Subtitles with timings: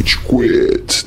[0.00, 1.06] Rage Quit.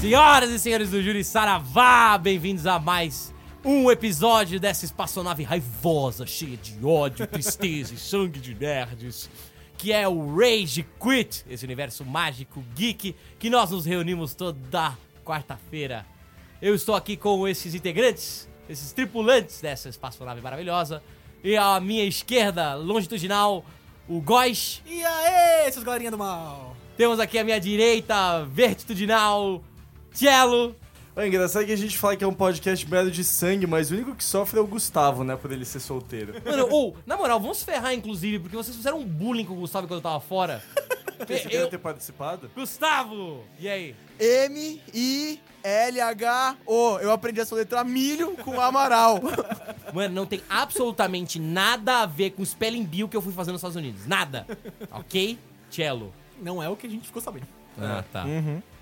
[0.00, 6.56] Senhoras e senhores do Júri Saravá, bem-vindos a mais um episódio dessa espaçonave raivosa, cheia
[6.56, 9.28] de ódio, tristeza e sangue de nerds,
[9.76, 16.06] que é o Rage Quit, esse universo mágico, geek, que nós nos reunimos toda quarta-feira.
[16.62, 21.02] Eu estou aqui com esses integrantes, esses tripulantes dessa espaçonave maravilhosa,
[21.42, 23.64] e à minha esquerda, longitudinal,
[24.08, 24.82] o Góis.
[24.86, 26.76] E aí, seus galerinha do mal?
[26.96, 29.62] Temos aqui à minha direita, vertitudinal,
[30.12, 30.74] Cello.
[31.14, 33.94] É engraçado que a gente fala que é um podcast merda de sangue, mas o
[33.94, 35.34] único que sofre é o Gustavo, né?
[35.36, 36.34] Por ele ser solteiro.
[36.44, 39.88] Mano, ou, na moral, vamos ferrar, inclusive, porque vocês fizeram um bullying com o Gustavo
[39.88, 40.62] quando eu tava fora.
[41.18, 41.68] Você queria eu...
[41.68, 42.50] ter participado?
[42.54, 43.44] Gustavo!
[43.58, 43.94] E aí?
[44.18, 45.38] M-I-L-H-O.
[46.98, 49.20] Eu aprendi a soletrar milho com Amaral.
[49.94, 53.52] Mano, não tem absolutamente nada a ver com o Spelling Bill que eu fui fazer
[53.52, 54.06] nos Estados Unidos.
[54.06, 54.46] Nada.
[54.90, 55.38] Ok?
[55.70, 56.12] Cello.
[56.40, 57.46] Não é o que a gente ficou sabendo.
[57.80, 58.24] Ah, tá.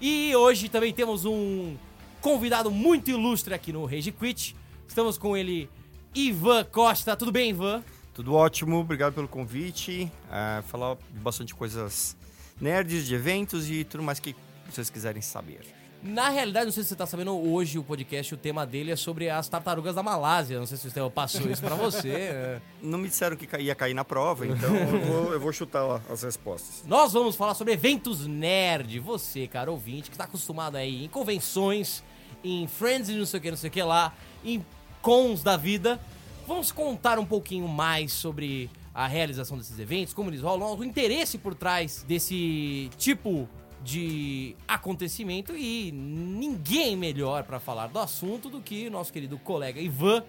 [0.00, 1.76] E hoje também temos um
[2.20, 4.56] convidado muito ilustre aqui no Rage Quit.
[4.88, 5.68] Estamos com ele,
[6.14, 7.16] Ivan Costa.
[7.16, 7.84] Tudo bem, Ivan?
[8.14, 10.10] Tudo ótimo, obrigado pelo convite.
[10.30, 12.16] É, falar de bastante coisas
[12.60, 14.34] nerds, de eventos e tudo mais que
[14.70, 15.60] vocês quiserem saber.
[16.02, 18.96] Na realidade, não sei se você tá sabendo, hoje o podcast, o tema dele é
[18.96, 20.58] sobre as tartarugas da Malásia.
[20.58, 22.10] Não sei se o Estevão passou isso pra você.
[22.12, 22.60] é.
[22.80, 26.00] Não me disseram que ia cair na prova, então eu vou, eu vou chutar lá
[26.08, 26.84] as respostas.
[26.86, 29.00] Nós vamos falar sobre eventos nerd.
[29.00, 32.04] Você, cara ouvinte, que tá acostumado aí em convenções,
[32.44, 34.64] em friends e não sei o que, não sei o que lá, em
[35.02, 35.98] cons da vida.
[36.46, 41.36] Vamos contar um pouquinho mais sobre a realização desses eventos, como eles rolam, o interesse
[41.36, 43.46] por trás desse tipo
[43.84, 49.78] de acontecimento e ninguém melhor pra falar do assunto do que o nosso querido colega
[49.78, 50.24] Ivan.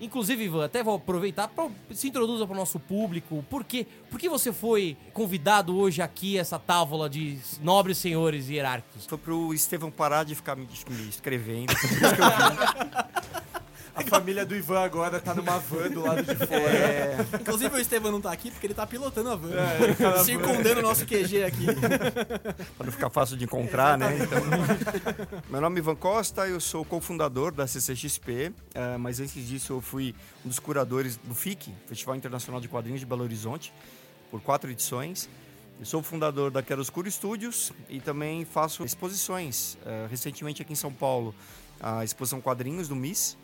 [0.00, 3.44] Inclusive, Ivan, até vou aproveitar para se introduza para o nosso público.
[3.50, 3.84] Por quê?
[4.08, 9.06] Por que você foi convidado hoje aqui essa távola de nobres senhores hierárquicos?
[9.06, 11.72] Foi pro Estevão parar de ficar me, me escrevendo.
[13.94, 16.60] A família do Ivan agora tá numa van do lado de fora.
[16.60, 19.54] É, Inclusive o Estevam não tá aqui porque ele tá pilotando a van.
[19.54, 21.66] É, ele tá circundando o nosso QG aqui.
[22.76, 24.18] para não ficar fácil de encontrar, né?
[24.18, 24.40] Então,
[25.48, 29.80] meu nome é Ivan Costa, eu sou cofundador da CCXP, eh, mas antes disso eu
[29.80, 33.72] fui um dos curadores do FIC, Festival Internacional de Quadrinhos de Belo Horizonte,
[34.28, 35.28] por quatro edições.
[35.78, 39.78] Eu sou fundador da Queroscuro Studios e também faço exposições.
[39.86, 41.32] Eh, recentemente aqui em São Paulo,
[41.80, 43.36] a exposição Quadrinhos do MIS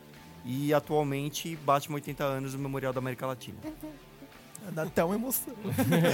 [0.45, 3.59] e atualmente Batman 80 anos do Memorial da América Latina.
[4.73, 5.55] Dá até uma emoção.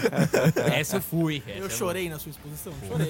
[0.72, 1.42] Essa eu fui.
[1.46, 1.70] essa Eu vou.
[1.70, 2.72] chorei na sua exposição.
[2.86, 3.08] Chorei.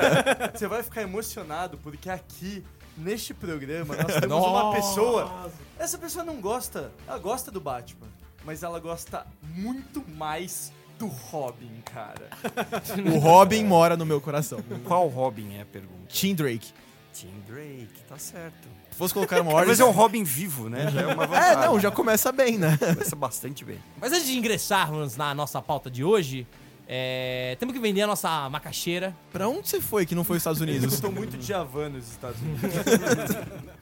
[0.54, 2.64] Você vai ficar emocionado porque aqui,
[2.96, 4.76] neste programa, nós temos uma Nossa.
[4.76, 5.50] pessoa.
[5.78, 6.90] Essa pessoa não gosta.
[7.06, 8.08] Ela gosta do Batman,
[8.44, 12.28] mas ela gosta muito mais do Robin, cara.
[13.14, 14.60] O Robin mora no meu coração.
[14.84, 16.06] Qual Robin é a pergunta?
[16.08, 16.72] Tim Drake.
[17.12, 18.66] Tim Drake, tá certo.
[19.08, 19.68] Se fosse colocar uma ordem.
[19.68, 20.90] Mas é um Robin vivo, né?
[20.90, 22.76] Já é uma É, não, já começa bem, né?
[22.78, 23.78] Começa bastante bem.
[24.00, 26.46] Mas antes de ingressarmos na nossa pauta de hoje,
[26.86, 29.16] é, temos que vender a nossa macaxeira.
[29.32, 30.92] Pra onde você foi que não foi os Estados Eu Unidos?
[30.94, 32.60] estou muito Djavan nos Estados Unidos.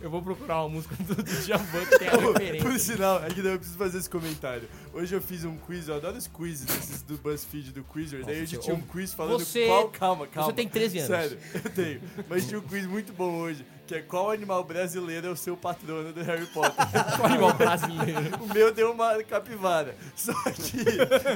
[0.00, 2.78] Eu vou procurar uma música do, do Djavan que tem a Por referência.
[2.78, 4.68] sinal, aqui não, eu preciso fazer esse comentário.
[4.92, 8.24] Hoje eu fiz um quiz, eu adoro os quizzes desses do BuzzFeed, do Quizzer.
[8.24, 9.88] Daí hoje você- tinha um quiz falando você- qual...
[9.90, 10.50] Calma, calma.
[10.50, 11.08] você tem 13 anos.
[11.08, 12.00] Sério, eu tenho.
[12.28, 15.56] Mas tinha um quiz muito bom hoje, que é qual animal brasileiro é o seu
[15.56, 16.74] patrono do Harry Potter.
[17.16, 18.42] Qual animal brasileiro?
[18.42, 19.94] o meu deu uma capivara.
[20.16, 20.78] Só que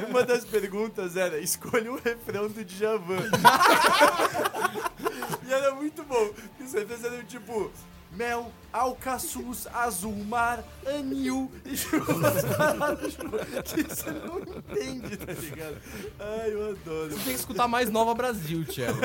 [0.09, 3.23] uma das perguntas era, escolha um refrão do Djavan.
[5.47, 6.29] e era muito bom.
[6.29, 7.71] Porque certeza era tipo...
[8.13, 11.51] Mel, alcaçuz, azul mar, anil.
[11.65, 11.77] E
[12.57, 15.77] paradas, que você não entende, tá ligado?
[16.19, 17.11] Ai, eu adoro.
[17.11, 18.99] Você tem que escutar mais Nova Brasil, Thiago.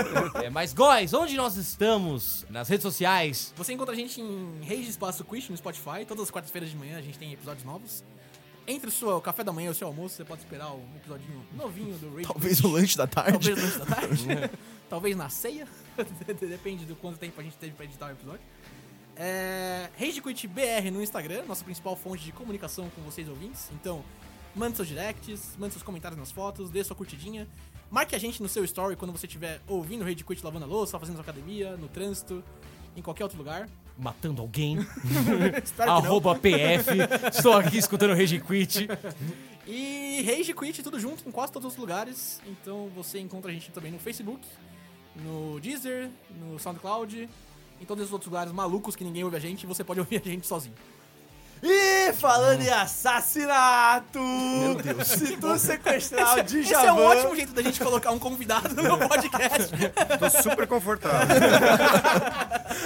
[0.44, 2.46] É, mas, Góis, onde nós estamos?
[2.50, 3.54] Nas redes sociais.
[3.56, 6.06] Você encontra a gente em Rage Espaço Quiz no Spotify.
[6.08, 8.04] Todas as quartas-feiras de manhã a gente tem episódios novos.
[8.68, 11.46] Entre o seu café da manhã e o seu almoço, você pode esperar um episodinho
[11.54, 13.50] novinho do Rage Talvez o lanche da tarde.
[13.50, 14.28] Talvez no lanche da tarde.
[14.90, 15.68] Talvez na ceia.
[16.42, 18.42] Depende do quanto tempo a gente teve pra editar o episódio.
[19.16, 23.70] É, Rage Quit BR no Instagram, nossa principal fonte de comunicação com vocês ouvintes.
[23.74, 24.04] Então,
[24.56, 27.48] mande seus directs, mande seus comentários nas fotos, dê sua curtidinha.
[27.90, 31.00] Marque a gente no seu story quando você estiver ouvindo Rage Quit lavando a louça,
[31.00, 32.44] fazendo sua academia, no trânsito,
[32.96, 33.70] em qualquer outro lugar.
[33.98, 34.80] Matando alguém.
[35.80, 36.90] Arroba PF.
[37.34, 38.88] Estou aqui escutando o Rage Quit.
[39.68, 42.42] E Rage Quit, tudo junto, em quase todos os lugares.
[42.46, 44.46] Então você encontra a gente também no Facebook,
[45.16, 46.10] no Deezer,
[46.42, 47.30] no SoundCloud,
[47.80, 50.28] em todos esses outros lugares malucos que ninguém ouve a gente, você pode ouvir a
[50.28, 50.76] gente sozinho.
[51.64, 55.08] E falando em assassinato, Meu Deus.
[55.08, 56.86] se tu sequestrar o Esse Djavan...
[56.86, 59.72] é um ótimo jeito da gente colocar um convidado no meu podcast.
[60.20, 61.36] Tô super confortável.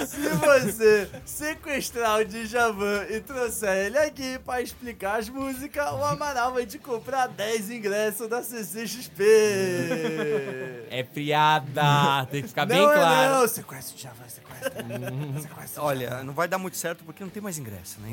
[0.06, 6.54] Se você sequestrar o Djavan e trouxer ele aqui pra explicar as músicas, o Amaral
[6.54, 9.22] vai te comprar 10 ingressos da CCXP.
[10.90, 13.40] É piada, tem que ficar bem não, é claro.
[13.40, 14.84] não, sequestra o Djavan, sequestra.
[15.42, 18.10] sequestra o Olha, não vai dar muito certo porque não tem mais ingresso, né?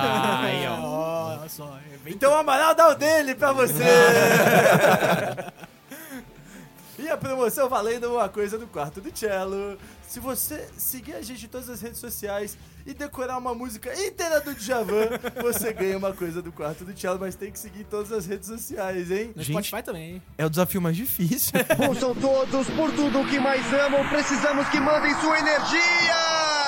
[0.00, 1.38] Ai, ó.
[1.38, 3.84] Olha só, é bem Então o Amaral dá o dele pra você.
[6.98, 9.78] e a promoção valendo uma coisa do quarto do cello.
[10.08, 12.56] Se você seguir a gente em todas as redes sociais
[12.86, 15.06] e decorar uma música inteira do Djavan,
[15.42, 18.24] você ganha uma coisa do quarto do cello, mas tem que seguir em todas as
[18.24, 19.32] redes sociais, hein?
[19.36, 19.66] No Gente.
[19.66, 20.22] Spotify também, hein?
[20.38, 21.52] É o desafio mais difícil.
[21.86, 24.08] Ouçam todos por tudo que mais amam.
[24.08, 26.67] Precisamos que mandem sua energia!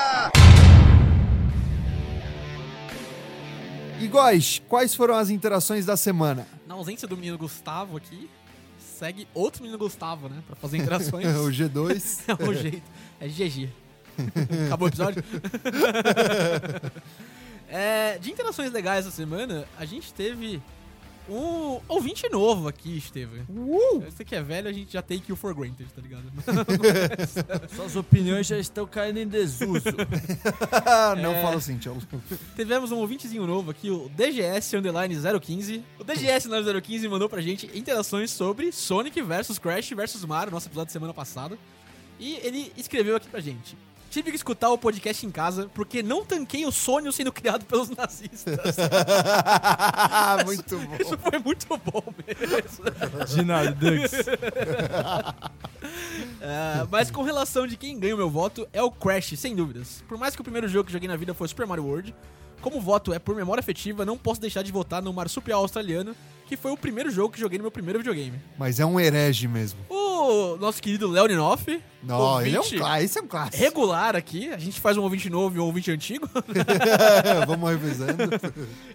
[4.01, 6.47] E Góis, quais foram as interações da semana?
[6.65, 8.27] Na ausência do menino Gustavo aqui,
[8.79, 10.41] segue outro menino Gustavo, né?
[10.47, 11.27] Pra fazer interações.
[11.37, 12.21] o G2.
[12.39, 12.91] É o jeito.
[13.19, 13.69] É GG.
[14.65, 15.23] Acabou o episódio?
[17.69, 20.59] É, de interações legais essa semana, a gente teve
[21.29, 23.39] um ouvinte novo aqui, Estevam.
[23.49, 24.01] Uh!
[24.01, 26.23] Você que é velho, a gente já take you for granted, tá ligado?
[27.75, 29.83] Suas opiniões já estão caindo em desuso.
[31.21, 31.41] Não É.
[31.41, 32.01] fala assim, Tchelo.
[32.55, 35.83] Tivemos um ouvintezinho novo aqui, o DGS Underline 015.
[35.99, 40.67] O DGS Underline 015 mandou pra gente interações sobre Sonic vs Crash vs Mario, nosso
[40.67, 41.57] episódio de semana passada.
[42.19, 43.75] E ele escreveu aqui pra gente.
[44.11, 47.89] Tive que escutar o podcast em casa porque não tanquei o sonho sendo criado pelos
[47.89, 48.59] nazistas.
[50.45, 50.97] Muito bom.
[50.99, 53.25] Isso foi muito bom mesmo.
[53.25, 54.11] De nada, Dux.
[56.39, 60.03] É, mas com relação de quem ganha o meu voto, é o Crash, sem dúvidas.
[60.07, 62.15] Por mais que o primeiro jogo que joguei na vida foi Super Mario World,
[62.61, 66.15] como o voto é por memória afetiva, não posso deixar de votar no Marsupial Australiano,
[66.51, 68.37] que foi o primeiro jogo que joguei no meu primeiro videogame.
[68.59, 69.79] Mas é um herege mesmo.
[69.89, 73.03] O nosso querido Leoninoff, Não, ele é um clássico.
[73.05, 73.57] Esse é um clássico.
[73.57, 76.29] regular aqui, a gente faz um ouvinte novo e um ouvinte antigo,
[77.47, 78.17] Vamos revisando.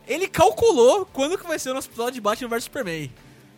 [0.06, 3.10] ele calculou quando que vai ser o nosso episódio de Batman vs Superman.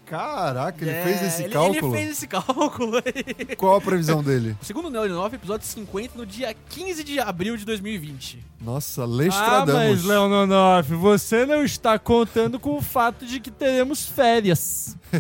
[0.09, 1.95] Caraca, ele É, fez esse ele- cálculo.
[1.95, 3.57] Ele fez esse cálculo aí.
[3.57, 4.57] Qual a previsão dele?
[4.63, 8.43] Segundo o Leoninoff, episódio 50 no dia 15 de abril de 2020.
[8.61, 9.73] Nossa, Ah, Lestradamos.
[9.75, 14.97] mas, Leononoff, você não está contando com o fato de que teremos férias.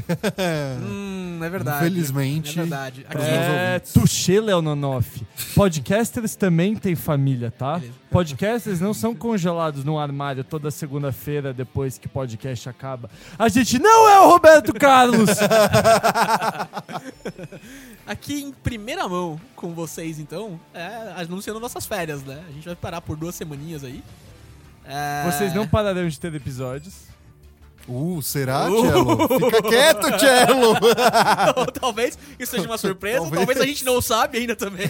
[0.83, 1.87] Hum, é verdade.
[1.87, 2.59] Infelizmente.
[2.59, 3.07] É verdade.
[3.09, 5.23] Aqui, É, touché, Leononoff.
[5.55, 7.79] Podcasters também têm família, tá?
[7.79, 7.95] Beleza.
[8.11, 13.09] Podcasters não são congelados no armário toda segunda-feira depois que o podcast acaba.
[13.39, 15.31] A gente não é o Roberto Carlos!
[18.07, 22.43] aqui em primeira mão com vocês, então, é, anunciando nossas férias, né?
[22.49, 24.03] A gente vai parar por duas semaninhas aí.
[24.85, 27.08] É, Vocês não pararão de ter episódios.
[27.89, 28.83] Uh, será, Uh.
[28.83, 29.29] Cello?
[29.41, 30.75] Fica quieto, Cello!
[31.81, 33.39] Talvez isso seja uma surpresa, Talvez.
[33.47, 33.61] talvez.
[33.61, 34.89] a gente não sabe ainda também.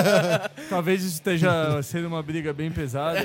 [0.70, 3.20] Talvez isso esteja sendo uma briga bem pesada.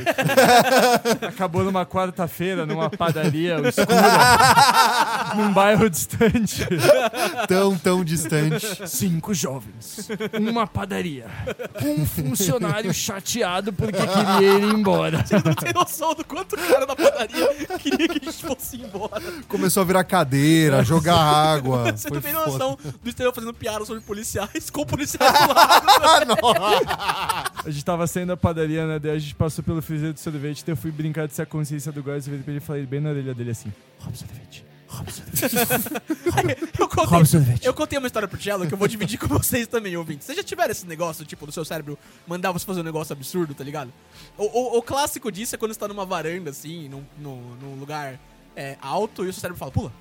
[1.25, 6.68] acabou numa quarta-feira, numa padaria escura, num bairro distante.
[7.48, 8.68] tão, tão distante.
[8.89, 11.27] Cinco jovens, uma padaria,
[11.83, 15.24] um funcionário chateado porque queria ir embora.
[15.45, 17.48] Não tem noção do quanto o cara da padaria
[17.80, 18.96] queria que a gente fosse embora.
[19.47, 21.91] Começou a virar cadeira, jogar água.
[21.91, 22.45] Você Foi não tem foda.
[22.51, 26.38] noção do Estevão fazendo piada sobre policiais com policiais do lado.
[27.65, 29.00] A gente tava saindo da padaria, né?
[29.00, 31.45] Daí a gente passou pelo freezer do sorvete, daí eu fui brincar de ser a
[31.45, 35.53] consciência do pra ele e falei bem na orelha dele assim: Rouba sorvete, rouba sorvete.
[36.77, 39.98] Eu contei, eu contei uma história pro Cello que eu vou dividir com vocês também,
[39.98, 40.25] ouvintes.
[40.25, 43.53] Vocês já tiveram esse negócio, tipo, do seu cérebro mandar você fazer um negócio absurdo,
[43.53, 43.91] tá ligado?
[44.38, 47.75] O, o- o clássico disso é quando você tá numa varanda, assim, num, num, num
[47.75, 48.17] lugar
[48.57, 49.91] é, alto e o seu cérebro fala, pula.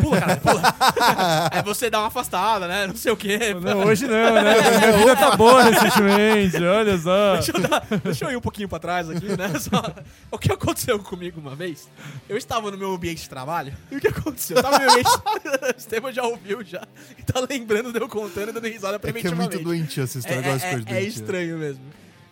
[0.00, 0.62] Pula, cara, pula.
[1.52, 2.88] Aí você dá uma afastada, né?
[2.88, 3.54] Não sei o quê.
[3.54, 4.54] Não, hoje não, né?
[4.78, 7.34] Minha vida tá boa recentemente, olha só.
[7.34, 9.48] Deixa eu, dar- deixa eu ir um pouquinho pra trás aqui, né?
[9.60, 9.94] Só-
[10.28, 11.88] o que aconteceu comigo uma vez?
[12.28, 13.72] Eu estava no meu ambiente de trabalho.
[13.90, 14.56] E o que aconteceu?
[14.56, 15.10] Eu tava no meu ambiente.
[15.76, 16.82] o Estevam já ouviu já.
[17.16, 20.18] E tá lembrando de eu contando e dando risada É que é muito doentio essa
[20.18, 20.40] É, história.
[20.40, 20.98] é- é- é doentia.
[21.08, 21.82] estranho mesmo.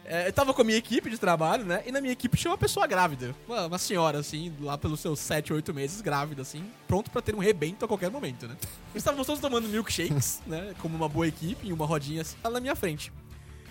[0.06, 1.82] É, eu tava com a minha equipe de trabalho, né?
[1.86, 3.34] E na minha equipe tinha uma pessoa grávida.
[3.48, 7.34] Uma, uma senhora, assim, lá pelos seus 7, 8 meses, grávida, assim, pronto pra ter
[7.34, 8.54] um rebento a qualquer momento, né?
[8.94, 10.74] Estávamos todos tomando milkshakes, né?
[10.80, 13.10] Como uma boa equipe, em uma rodinha assim, ela na minha frente.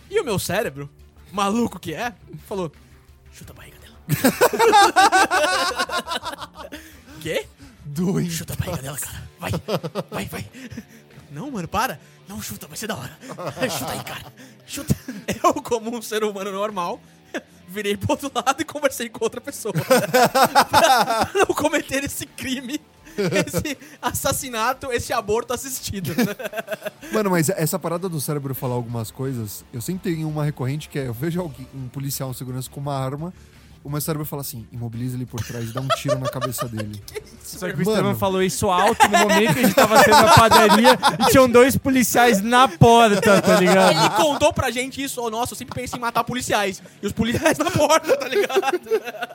[0.10, 0.90] E o meu cérebro,
[1.32, 2.14] maluco que é,
[2.48, 2.72] falou:
[3.32, 3.94] chuta a barriga dela.
[7.22, 7.46] Quê?
[7.86, 8.32] Doente.
[8.32, 9.30] Chuta a barriga dela, cara.
[9.40, 9.52] Vai,
[10.10, 10.46] vai, vai.
[11.32, 12.00] Não, mano, para.
[12.28, 13.18] Não chuta, vai ser da hora.
[13.70, 14.34] Chuta aí, cara.
[14.66, 14.96] Chuta.
[15.44, 17.00] Eu, como um ser humano normal,
[17.68, 19.74] virei pro outro lado e conversei com outra pessoa.
[20.70, 22.80] pra não cometer esse crime,
[23.18, 26.14] esse assassinato, esse aborto assistido.
[27.12, 31.00] Mano, mas essa parada do cérebro falar algumas coisas, eu sempre tenho uma recorrente que
[31.00, 33.34] é: eu vejo alguém, um policial, um segurança com uma arma,
[33.84, 36.68] o meu cérebro fala assim: imobiliza ele por trás e dá um tiro na cabeça
[36.68, 37.02] dele.
[37.44, 37.92] Só que o Mano.
[37.92, 41.50] Estevam falou isso alto no momento que a gente tava tendo a padaria e tinham
[41.50, 43.92] dois policiais na porta, tá ligado?
[43.92, 45.22] Ele contou pra gente isso.
[45.22, 46.82] Oh, nossa, eu sempre pensei em matar policiais.
[47.02, 48.80] E os policiais na porta, tá ligado?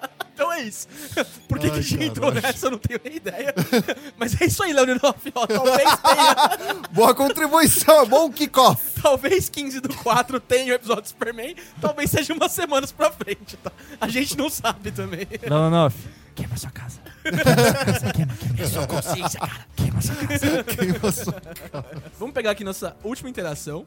[0.39, 0.87] Então é isso.
[1.49, 2.67] Por que, Ai, que a gente entrou nessa?
[2.67, 3.53] Eu não tenho nem ideia.
[4.17, 5.33] Mas é isso aí, Leoninoff.
[5.35, 6.79] Ó, talvez tenha.
[6.95, 9.01] Boa contribuição, é bom kickoff.
[9.03, 11.57] Talvez 15 do 4 tenha o episódio do Superman.
[11.81, 13.73] Talvez seja umas semanas pra frente, tá?
[14.01, 15.27] A gente não sabe também.
[15.49, 15.97] Lanonoff,
[16.37, 17.01] queima sua casa.
[18.59, 19.67] É sua consciência, cara.
[19.75, 20.65] Queima sua casa.
[20.65, 21.43] Queima sua-
[22.17, 23.85] Vamos pegar aqui nossa última interação.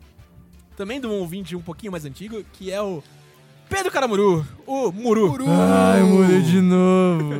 [0.75, 3.01] Também de um ouvinte um pouquinho mais antigo, que é o
[3.71, 4.45] Pedro Caramuru.
[4.67, 5.33] O Muru.
[5.49, 7.31] Ai, morri de novo.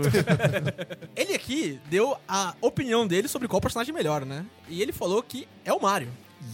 [1.16, 4.46] Ele aqui deu a opinião dele sobre qual personagem melhor, né?
[4.70, 6.08] E ele falou que é o Mario.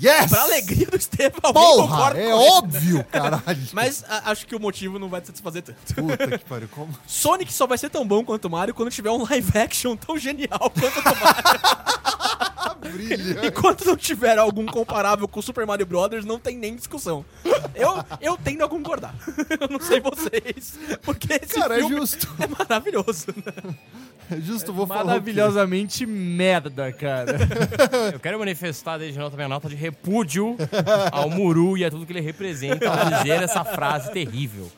[0.04, 0.30] Yes!
[0.32, 3.58] Pra alegria do Estevam, alguém Porra, concorda é óbvio, caralho.
[3.72, 5.78] Mas a- acho que o motivo não vai te satisfazer tanto.
[5.96, 6.94] Puta que pariu, como?
[7.08, 10.18] Sonic só vai ser tão bom quanto o Mario quando tiver um live action tão
[10.18, 12.57] genial quanto o Mario.
[12.78, 13.46] Brilha.
[13.48, 17.26] Enquanto não tiver algum comparável com o Super Mario Brothers, não tem nem discussão.
[17.76, 19.14] Eu, eu tendo a concordar.
[19.60, 20.78] Eu não sei vocês.
[21.04, 22.28] Porque esse Cara, é filme justo.
[22.40, 23.28] é maravilhoso.
[23.46, 23.76] né?
[24.44, 25.06] Justo, vou falar.
[25.06, 27.38] Maravilhosamente merda, cara.
[28.14, 30.56] Eu quero manifestar desde já minha nota de repúdio
[31.12, 34.70] ao Muru e a tudo que ele representa ao dizer essa frase terrível.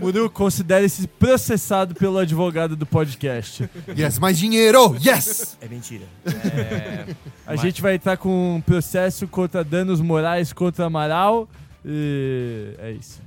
[0.00, 3.68] Muru, considere-se processado pelo advogado do podcast.
[3.96, 4.96] Yes, mais dinheiro!
[5.04, 5.56] Yes!
[5.60, 6.04] É mentira.
[6.26, 7.06] É...
[7.46, 11.48] A gente vai entrar com um processo contra danos morais contra Amaral.
[11.84, 13.20] E é isso.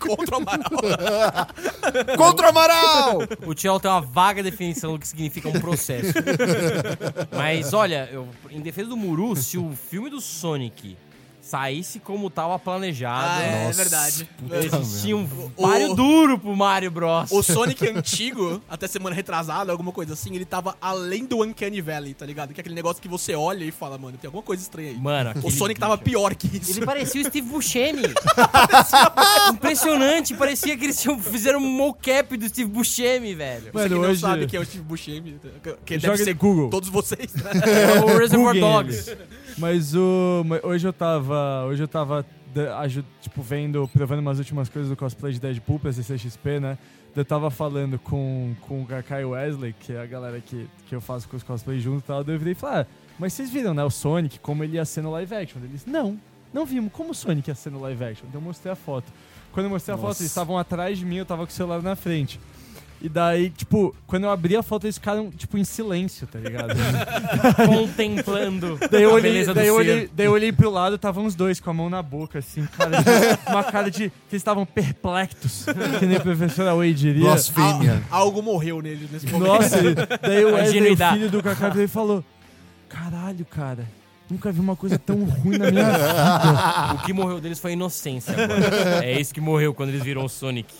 [0.00, 1.46] Contra o Amaral.
[2.16, 3.18] Contra o Amaral!
[3.46, 6.12] O Tchelo tem uma vaga definição do que significa um processo.
[7.36, 10.96] Mas olha, eu- em defesa do Muru, se o filme do Sonic
[11.50, 14.28] saísse como tava planejado, Ah, é Nossa, verdade.
[14.38, 15.26] puta existia um
[15.60, 17.30] páreo duro pro Mario Bros.
[17.32, 22.14] O Sonic antigo, até semana retrasada, alguma coisa assim, ele tava além do Uncanny Valley,
[22.14, 22.54] tá ligado?
[22.54, 24.96] Que é aquele negócio que você olha e fala, mano, tem alguma coisa estranha aí.
[24.98, 26.70] Mano, o Sonic tava pior que isso.
[26.78, 28.02] Ele parecia o Steve Buscemi.
[29.52, 33.64] Impressionante, parecia que eles fizeram um mocap do Steve Buscemi, velho.
[33.64, 35.40] Você que Mano, não hoje- sabe quem é o Steve Buscemi,
[35.84, 36.70] que- Joga deve ser Google.
[36.70, 37.50] todos vocês, né?
[37.96, 39.16] É o Reservoir Dogs.
[39.60, 40.42] Mas o.
[40.62, 41.66] Hoje eu tava.
[41.66, 42.24] Hoje eu tava.
[43.20, 46.78] Tipo, vendo, provando umas últimas coisas do cosplay de Deadpool pra CCXP, né?
[47.14, 51.00] Eu tava falando com, com o Kakai Wesley, que é a galera que, que eu
[51.00, 52.24] faço com os cosplays junto e tal.
[52.24, 52.86] daí Eu virei e falei, ah,
[53.18, 53.84] mas vocês viram, né?
[53.84, 55.60] O Sonic, como ele ia ser no live action?
[55.62, 56.18] Eles, não,
[56.52, 56.90] não vimos.
[56.92, 58.26] Como o Sonic ia ser no live action?
[58.28, 59.12] Então eu mostrei a foto.
[59.52, 60.22] Quando eu mostrei a foto, Nossa.
[60.22, 62.40] eles estavam atrás de mim, eu tava com o celular na frente.
[63.02, 66.74] E daí, tipo, quando eu abri a foto, eles ficaram, tipo, em silêncio, tá ligado?
[67.66, 71.34] Contemplando Daí eu a olhei, daí eu olhei, daí eu olhei pro lado, estavam os
[71.34, 73.10] dois com a mão na boca, assim, cara de-
[73.50, 75.64] uma cara de que eles estavam perplexos,
[75.98, 77.22] que nem a professora Way diria.
[77.22, 78.02] Blasfêmia.
[78.10, 79.48] Al- algo morreu nele nesse momento.
[79.48, 79.76] Nossa,
[80.20, 82.22] daí o Wesley, o filho do Kaká, veio e falou:
[82.88, 83.84] Caralho, cara,
[84.30, 86.94] nunca vi uma coisa tão ruim na minha vida.
[86.94, 89.04] O que morreu deles foi a inocência agora.
[89.04, 90.74] É isso que morreu quando eles viram o Sonic.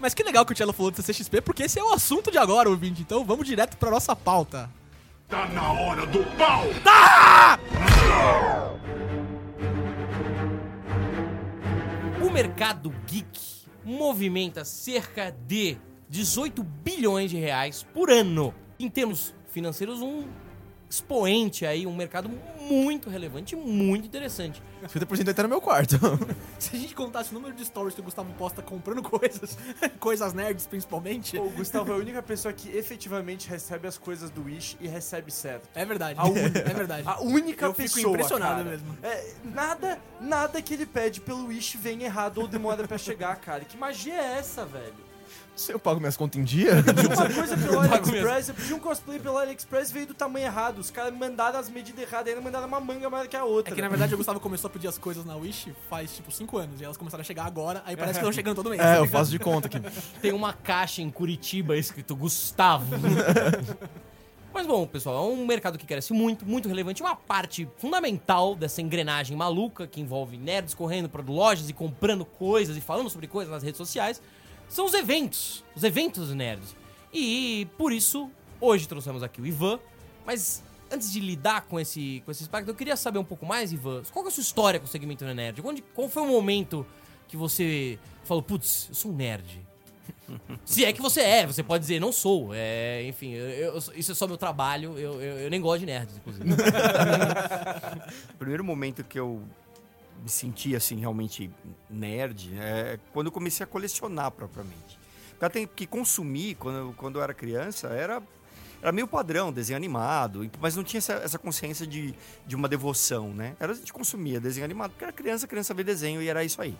[0.00, 2.38] Mas que legal que o Tchelo falou do CCXP, porque esse é o assunto de
[2.38, 3.02] agora, ouvinte.
[3.02, 4.70] Então vamos direto pra nossa pauta.
[5.28, 6.64] Tá na hora do pau!
[12.24, 15.76] O mercado geek movimenta cerca de
[16.08, 18.54] 18 bilhões de reais por ano.
[18.78, 20.24] Em termos financeiros, um
[20.92, 22.30] expoente aí, um mercado
[22.60, 24.62] muito relevante e muito interessante.
[24.86, 25.98] 50% tá no meu quarto.
[26.58, 29.56] Se a gente contasse o número de stories que o Gustavo posta comprando coisas,
[29.98, 34.44] coisas nerds principalmente, O Gustavo é a única pessoa que efetivamente recebe as coisas do
[34.44, 35.66] Wish e recebe certo.
[35.74, 36.20] é verdade.
[36.20, 36.58] A única.
[36.72, 37.08] É verdade.
[37.08, 38.64] A única Eu fico pessoa, impressionado cara.
[38.64, 38.98] mesmo.
[39.02, 43.64] É, nada, nada que ele pede pelo Wish vem errado ou demora pra chegar, cara.
[43.64, 44.94] Que magia é essa, velho?
[45.54, 48.78] Se eu pago minhas contas em dia, Eu uma coisa pelo AliExpress, eu pedi um
[48.78, 50.78] cosplay pelo AliExpress veio do tamanho errado.
[50.78, 53.72] Os caras mandaram as medidas erradas, ainda mandaram uma manga maior que a outra.
[53.72, 56.32] É que na verdade o Gustavo começou a pedir as coisas na Wish faz tipo
[56.32, 58.80] 5 anos e elas começaram a chegar agora, aí parece que estão chegando todo mês.
[58.80, 59.12] tá é, eu ligado?
[59.12, 59.78] faço de conta que
[60.20, 62.86] Tem uma caixa em Curitiba escrito Gustavo.
[64.54, 67.02] Mas bom, pessoal, é um mercado que cresce muito, muito relevante.
[67.02, 72.76] Uma parte fundamental dessa engrenagem maluca que envolve nerds correndo para lojas e comprando coisas
[72.76, 74.20] e falando sobre coisas nas redes sociais
[74.74, 75.64] são os eventos.
[75.74, 76.74] Os eventos nerds.
[77.12, 79.78] E por isso, hoje trouxemos aqui o Ivan.
[80.24, 83.72] Mas antes de lidar com esse, com esse aspecto, eu queria saber um pouco mais,
[83.72, 84.02] Ivan.
[84.12, 85.60] Qual é a sua história com o segmento nerd?
[85.64, 86.86] Onde, qual foi o momento
[87.28, 89.60] que você falou, putz, eu sou um nerd?
[90.64, 92.50] Se é que você é, você pode dizer, não sou.
[92.54, 96.16] É, enfim, eu- eu- isso é só meu trabalho, eu- eu nem gosto de nerds,
[96.16, 96.44] inclusive.
[98.34, 99.42] O primeiro momento que eu
[100.22, 101.50] me senti assim realmente
[101.90, 104.98] nerd é quando eu comecei a colecionar propriamente.
[105.30, 108.22] Porque até que consumir quando, quando eu era criança era
[108.80, 112.12] era meio padrão, desenho animado, mas não tinha essa, essa consciência de,
[112.44, 113.54] de uma devoção, né?
[113.60, 116.60] Era a gente consumia desenho animado porque era criança, criança vê desenho e era isso
[116.60, 116.76] aí.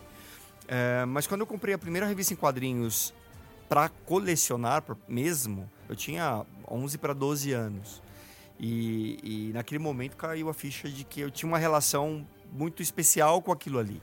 [0.66, 3.14] É, mas quando eu comprei a primeira revista em quadrinhos
[3.68, 8.02] para colecionar mesmo, eu tinha 11 para 12 anos.
[8.58, 13.40] E, e naquele momento caiu a ficha de que eu tinha uma relação muito especial
[13.40, 14.00] com aquilo ali.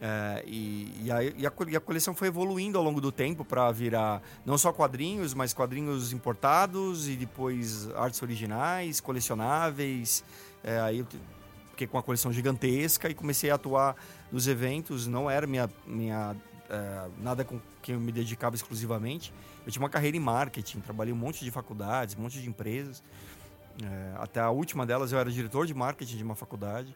[0.00, 3.44] É, e, e, a, e a e a coleção foi evoluindo ao longo do tempo
[3.44, 10.22] para virar não só quadrinhos, mas quadrinhos importados e depois artes originais, colecionáveis.
[10.62, 11.06] É, aí eu
[11.70, 13.96] fiquei com uma coleção gigantesca e comecei a atuar
[14.30, 15.06] nos eventos.
[15.06, 16.36] Não era minha, minha
[16.68, 19.32] é, nada com que eu me dedicava exclusivamente.
[19.64, 23.02] Eu tinha uma carreira em marketing, trabalhei um monte de faculdades, um monte de empresas.
[23.82, 26.94] É, até a última delas eu era diretor de marketing de uma faculdade.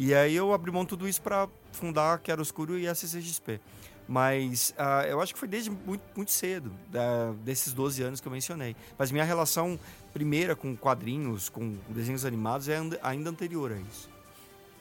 [0.00, 2.94] E aí eu abri mão de tudo isso para fundar a Quero Escuro e a
[2.94, 3.60] CCXP.
[4.06, 8.28] Mas ah, eu acho que foi desde muito, muito cedo, da- desses 12 anos que
[8.28, 8.76] eu mencionei.
[8.96, 9.78] Mas minha relação
[10.14, 14.08] primeira com quadrinhos, com desenhos animados, é ainda anterior a isso.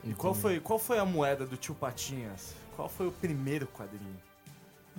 [0.03, 2.53] E qual foi, qual foi a moeda do tio Patinhas?
[2.75, 4.15] Qual foi o primeiro quadrinho?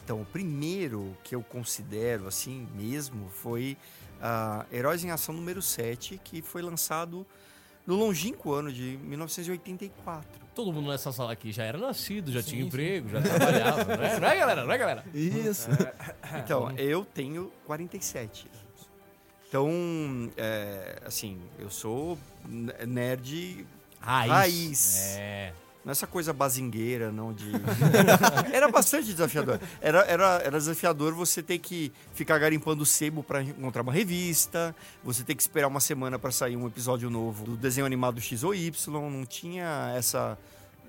[0.04, 3.76] Então, o primeiro que eu considero assim mesmo foi
[4.20, 7.25] ah, Heróis em Ação número 7, que foi lançado
[7.88, 10.47] no longínquo ano de 1984.
[10.54, 14.21] Todo mundo nessa sala aqui já era nascido, já tinha emprego, já trabalhava, não é?
[14.21, 14.64] Não é, galera?
[14.64, 15.04] Não é, galera?
[15.14, 15.68] Isso.
[16.45, 18.90] Então, eu tenho 47 anos.
[19.49, 19.71] Então,
[20.37, 22.18] é, assim, eu sou
[22.87, 23.66] nerd
[23.99, 24.30] Raiz.
[24.30, 24.97] Raiz.
[25.16, 25.54] É.
[25.88, 27.50] É essa coisa bazingueira, não de.
[28.52, 29.59] era bastante desafiador.
[29.80, 35.25] Era, era, era desafiador você ter que ficar garimpando sebo para encontrar uma revista, você
[35.25, 38.54] ter que esperar uma semana para sair um episódio novo do desenho animado X ou
[38.54, 39.11] Y.
[39.11, 40.39] Não tinha essa.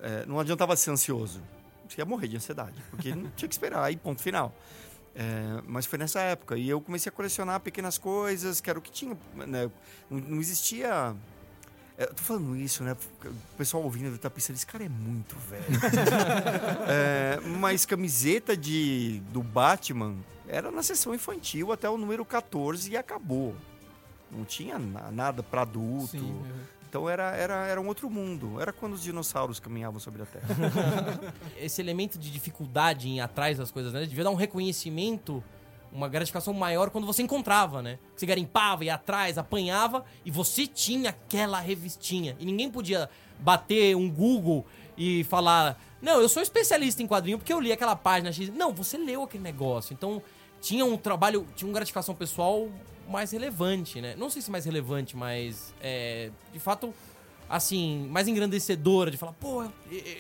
[0.02, 1.42] é, não adiantava ser ansioso.
[1.88, 4.54] Você ia morrer de ansiedade, porque não tinha que esperar, aí ponto final.
[5.16, 6.58] É, mas foi nessa época.
[6.58, 9.18] E eu comecei a colecionar pequenas coisas, que era o que tinha.
[9.36, 9.70] né?
[10.10, 11.16] Não, não existia.
[12.00, 12.96] É, Eu tô falando isso, né?
[13.26, 15.66] O pessoal ouvindo tá pensando, esse cara é muito velho.
[16.88, 20.16] É, mas camiseta de, do Batman
[20.48, 23.56] era na sessão infantil até o número 14 e acabou.
[24.32, 26.08] Não tinha na- nada para adulto.
[26.08, 26.44] Sim, uhum.
[26.90, 28.60] Então era, era, era um outro mundo.
[28.60, 30.48] Era quando os dinossauros caminhavam sobre a Terra.
[31.60, 34.06] Esse elemento de dificuldade em ir atrás das coisas, né?
[34.06, 35.44] Devia dar um reconhecimento,
[35.92, 38.00] uma gratificação maior quando você encontrava, né?
[38.16, 42.36] Você garimpava, ia atrás, apanhava e você tinha aquela revistinha.
[42.40, 44.66] E ninguém podia bater um Google
[44.98, 48.50] e falar: Não, eu sou especialista em quadrinho porque eu li aquela página X.
[48.50, 49.94] Não, você leu aquele negócio.
[49.94, 50.22] Então
[50.62, 52.70] tinha um trabalho, tinha uma gratificação pessoal
[53.08, 54.16] mais relevante, né?
[54.16, 56.94] Não sei se mais relevante, mas é, de fato,
[57.50, 59.72] assim, mais engrandecedora de falar, pô, eu,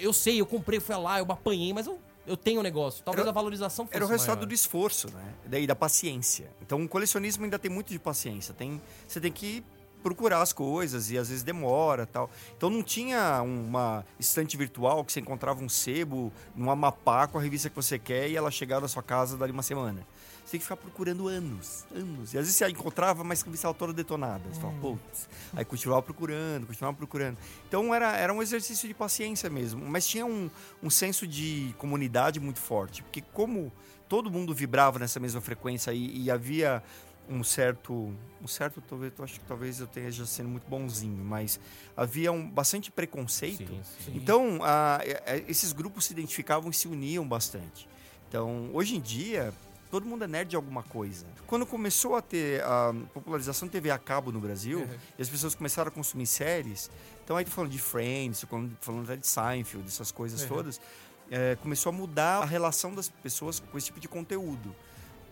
[0.01, 3.03] eu sei, eu comprei, fui lá, eu apanhei, mas eu, eu tenho o negócio.
[3.03, 4.47] Talvez Era- a valorização fosse Era o resultado maior.
[4.47, 5.33] do esforço, né?
[5.45, 6.49] Daí da paciência.
[6.61, 8.53] Então, o colecionismo ainda tem muito de paciência.
[8.53, 9.63] Tem, você tem que
[10.01, 12.29] procurar as coisas e às vezes demora tal.
[12.55, 17.41] Então não tinha uma estante virtual que você encontrava um sebo num Amapá com a
[17.41, 20.07] revista que você quer e ela chegava na sua casa dali uma semana.
[20.49, 22.33] Você tem que ficar procurando anos, anos.
[22.33, 24.41] E às vezes você a encontrava, mas a revista estava toda detonada.
[24.51, 25.29] Você fala, putz.
[25.53, 27.37] Aí continuava procurando, continuava procurando.
[27.67, 29.85] Então era, era um exercício de paciência mesmo.
[29.85, 30.49] Mas tinha um,
[30.81, 33.03] um senso de comunidade muito forte.
[33.03, 33.71] Porque como
[34.07, 36.81] todo mundo vibrava nessa mesma frequência e, e havia
[37.29, 41.59] um certo um certo talvez eu acho que talvez eu esteja sendo muito bonzinho mas
[41.95, 44.11] havia um bastante preconceito Sim, sim.
[44.15, 47.87] então a- é- é- esses grupos se identificavam e se uniam bastante
[48.27, 49.53] então hoje em dia
[49.89, 51.25] todo mundo é nerd de alguma coisa.
[51.47, 55.55] Quando começou a ter a popularização de TV a cabo no Brasil e as pessoas
[55.55, 56.89] começaram a consumir séries
[57.23, 60.81] então aí tô falando de Friends falando, falando até de Seinfeld essas coisas todas
[61.29, 64.75] é, começou a mudar a relação das pessoas com esse tipo de conteúdo.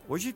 [0.08, 0.36] Hoje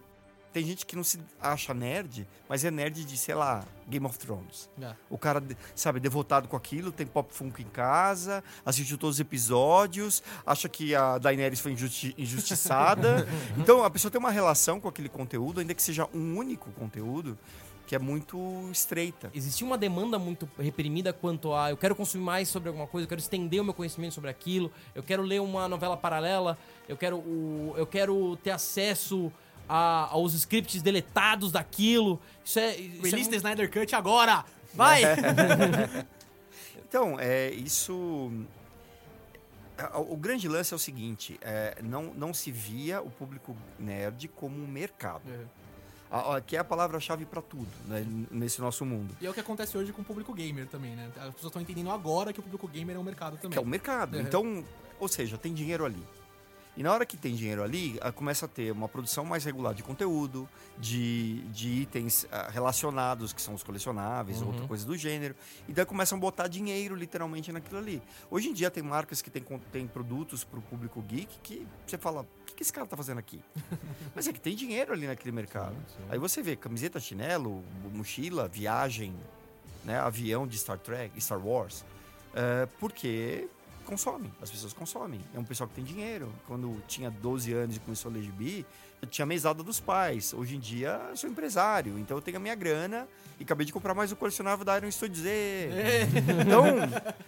[0.51, 4.17] tem gente que não se acha nerd, mas é nerd de, sei lá, Game of
[4.19, 4.69] Thrones.
[4.81, 4.93] É.
[5.09, 5.41] O cara,
[5.73, 10.93] sabe, devotado com aquilo, tem pop funk em casa, assistiu todos os episódios, acha que
[10.93, 13.27] a Daenerys foi injusti- injustiçada.
[13.57, 17.37] então a pessoa tem uma relação com aquele conteúdo, ainda que seja um único conteúdo,
[17.87, 19.29] que é muito estreita.
[19.33, 23.09] Existia uma demanda muito reprimida quanto a eu quero consumir mais sobre alguma coisa, eu
[23.09, 27.17] quero estender o meu conhecimento sobre aquilo, eu quero ler uma novela paralela, eu quero,
[27.17, 29.31] o, eu quero ter acesso
[29.73, 32.19] a- aos scripts deletados daquilo.
[32.43, 32.75] Isso é.
[32.75, 34.43] Isso é Release the muito- Snyder Cut agora!
[34.73, 35.01] Vai!
[36.87, 38.29] Então, é, isso.
[40.09, 44.61] o grande lance é o seguinte: é, não, não se via o público nerd como
[44.61, 45.21] um mercado.
[46.11, 49.15] A- a- que é a palavra-chave para tudo né, nesse nosso mundo.
[49.21, 51.09] E é o que acontece hoje com o público gamer também, né?
[51.15, 53.51] As pessoas estão entendendo agora que o público gamer é um mercado também.
[53.51, 54.15] Que é o mercado.
[54.15, 54.21] Uhum.
[54.21, 54.65] Então,
[54.99, 56.03] ou seja, tem dinheiro ali.
[56.77, 59.83] E na hora que tem dinheiro ali, começa a ter uma produção mais regular de
[59.83, 64.47] conteúdo, de, de itens ah, relacionados, que são os colecionáveis, Uhum.
[64.47, 65.35] outra coisa do gênero.
[65.67, 68.01] E daí começam a botar dinheiro literalmente naquilo ali.
[68.29, 71.97] Hoje em dia tem marcas que têm, têm produtos para o público geek que você
[71.97, 73.41] fala, o que, que esse cara tá fazendo aqui?
[74.15, 75.75] Mas é que tem dinheiro ali naquele mercado.
[76.09, 79.13] Aí você vê camiseta, chinelo, mochila, viagem,
[79.83, 81.83] né, avião de Star Trek, Star Wars.
[82.33, 83.49] É, porque
[83.85, 85.19] consomem, as pessoas consomem.
[85.33, 86.31] É um pessoal que tem dinheiro.
[86.47, 88.65] Quando tinha 12 anos e começou a ler gibi,
[89.01, 90.33] eu tinha mesada dos pais.
[90.33, 93.07] Hoje em dia, eu sou empresário, então eu tenho a minha grana
[93.39, 95.69] e acabei de comprar mais o colecionável da Iron Studio Z.
[96.45, 96.65] Então,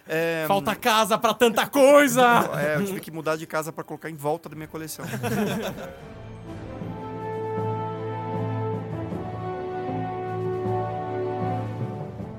[0.07, 2.23] é, Falta casa pra tanta coisa!
[2.61, 5.05] é, eu tive que mudar de casa para colocar em volta da minha coleção.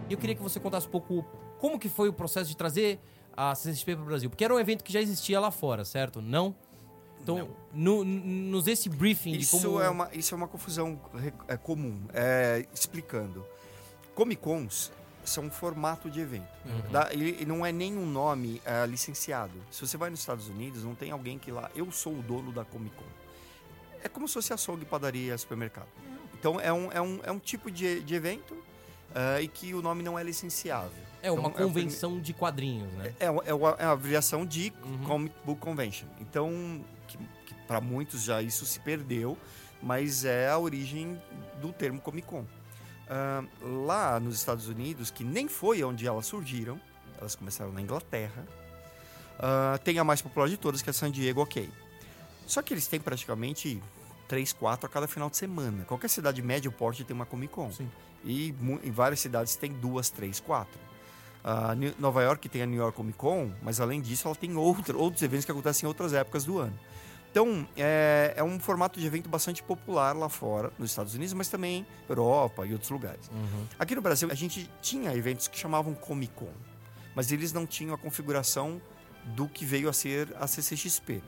[0.08, 1.24] E eu queria que você contasse um pouco
[1.58, 3.00] como que foi o processo de trazer
[3.36, 4.30] a CCXP para o Brasil.
[4.30, 6.20] Porque era um evento que já existia lá fora, certo?
[6.22, 6.54] Não?
[7.20, 9.80] Então, no- nos esse briefing de Isso, como...
[9.80, 11.00] é uma, isso é uma confusão
[11.48, 12.02] é, comum.
[12.12, 13.44] É, explicando.
[14.14, 14.92] Comic Cons
[15.24, 16.46] são um formato de evento.
[16.90, 19.54] Da- e, e não é nem um nome é, licenciado.
[19.70, 21.70] Se você vai nos Estados Unidos, não tem alguém que lá...
[21.74, 23.04] Eu sou o dono da Comic Con.
[24.02, 25.88] É como se fosse açougue, padaria, supermercado.
[26.38, 28.54] Então, é um, é um, é um tipo de, de evento
[29.14, 31.02] é, e que o nome não é licenciável.
[31.26, 33.14] É uma Então, é convenção de quadrinhos, né?
[33.18, 34.98] É, é, uma- é a abreviação de Uhum.
[35.04, 36.06] Comic Book Convention.
[36.20, 37.18] Então, que,
[37.66, 39.36] para muitos já isso se perdeu,
[39.82, 41.20] mas é a origem
[41.60, 42.44] do termo Comic Con.
[43.08, 46.80] Ah, lá nos Estados Unidos, que nem foi onde elas surgiram,
[47.18, 48.46] elas começaram na Inglaterra,
[49.38, 51.70] ah, tem a mais popular de todas, que é San Diego, ok.
[52.46, 53.82] Só que eles têm praticamente
[54.28, 55.84] três, quatro a cada final de semana.
[55.84, 57.70] Qualquer cidade médio porte tem uma Comic Con.
[57.72, 57.90] Sim.
[58.24, 60.78] E em várias cidades tem duas, três, quatro.
[61.76, 64.96] Ni- Nova York tem a New York Comic Con, mas além disso ela tem outra,
[64.96, 66.78] outros eventos que acontecem em outras épocas do ano.
[67.30, 71.48] Então, é, é um formato de evento bastante popular lá fora, nos Estados Unidos, mas
[71.48, 73.28] também Europa e outros lugares.
[73.78, 76.48] Aqui no Brasil, a gente tinha eventos que chamavam Comic Con,
[77.14, 78.80] mas eles não tinham a configuração
[79.34, 81.22] do que veio a ser a CCXP.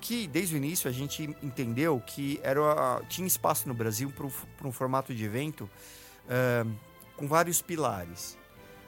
[0.00, 4.12] Que desde o início a gente entendeu que era, tinha espaço no Brasil
[4.58, 5.70] para um formato de evento
[6.28, 6.64] eh,
[7.16, 8.36] com vários pilares.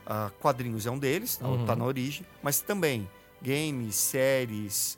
[0.07, 1.64] Ah, quadrinhos é um deles, está Uhum.
[1.77, 3.09] na origem, mas também
[3.42, 4.97] games, séries,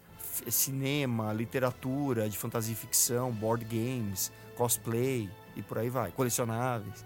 [0.50, 7.04] cinema, literatura de fantasia e ficção, board games, cosplay e por aí vai, colecionáveis.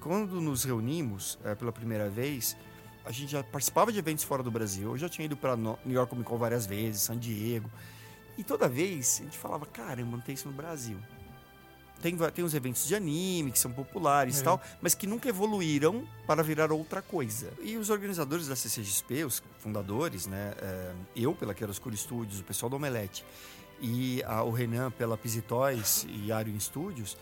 [0.00, 2.56] Quando nos reunimos eh, pela primeira vez,
[3.04, 4.90] a gente já participava de eventos fora do Brasil.
[4.90, 7.68] Eu já tinha ido para New York Comic Con várias vezes, San Diego.
[8.38, 10.96] E toda vez a gente falava: caramba, não tem isso no Brasil.
[12.02, 16.06] Tem, tem uns eventos de anime que são populares e tal, mas que nunca evoluíram
[16.26, 17.52] para virar outra coisa.
[17.62, 20.52] E os organizadores da CCXP, os fundadores, né?
[20.58, 23.24] eh, eu pela Chiaroscuro Studios, o pessoal do Omelete
[23.80, 27.16] e a- o Renan pela Toys e Arion Studios,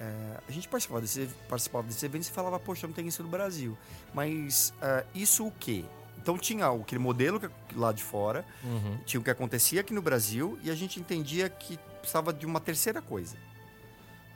[0.00, 3.28] é, a gente participava desse, participava desses eventos e falava, poxa, não tem isso no
[3.28, 3.76] Brasil.
[4.12, 5.84] Mas é, isso o quê?
[6.18, 7.40] Então tinha aquele modelo
[7.74, 8.98] lá de fora, Uhum.
[9.04, 12.60] tinha o que acontecia aqui no Brasil e a gente entendia que precisava de uma
[12.60, 13.36] terceira coisa.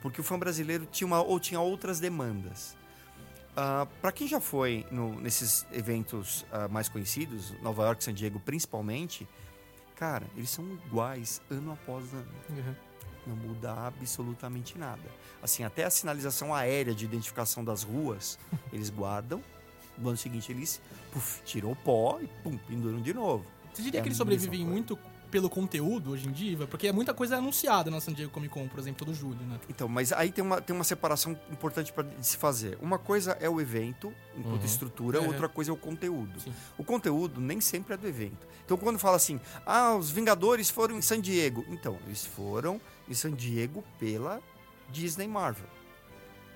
[0.01, 2.75] Porque o fã brasileiro tinha uma, ou tinha outras demandas.
[4.01, 9.27] Para quem já foi no- nesses eventos ah, mais conhecidos, Nova York, San Diego principalmente,
[9.97, 12.75] cara, eles são iguais ano após ano Uhum.
[13.27, 15.01] não muda absolutamente nada.
[15.43, 18.39] Assim, até a sinalização aérea de identificação das ruas,
[18.71, 19.43] eles guardam.
[19.97, 20.81] No ano seguinte, eles
[21.11, 23.45] puf, tiram o pó e pum, penduram de novo.
[23.73, 24.97] Você diria É que eles sobrevivem muito
[25.29, 26.65] pelo conteúdo hoje em dia?
[26.67, 29.59] Porque é muita coisa anunciada na San Diego Comic Con, por exemplo, todo julho, né?
[29.69, 32.77] Então, mas aí tem uma, tem uma separação importante para se fazer.
[32.81, 34.65] Uma coisa é o evento, enquanto Uhum.
[34.65, 35.27] estrutura, Uhum.
[35.27, 36.39] outra coisa é o conteúdo.
[36.39, 36.53] Sim.
[36.77, 38.47] O conteúdo nem sempre é do evento.
[38.65, 41.65] Então, quando fala assim, ah, os Vingadores foram em San Diego.
[41.69, 44.41] Então, eles foram em San Diego pela
[44.91, 45.67] Disney Marvel.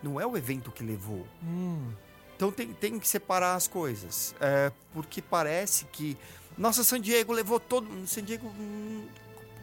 [0.01, 1.25] Não é o evento que levou.
[1.43, 1.91] Hum.
[2.35, 4.35] Então tem, tem que separar as coisas.
[4.41, 6.17] É, porque parece que.
[6.57, 7.87] Nossa, San Diego levou todo.
[8.07, 9.07] San Diego hum,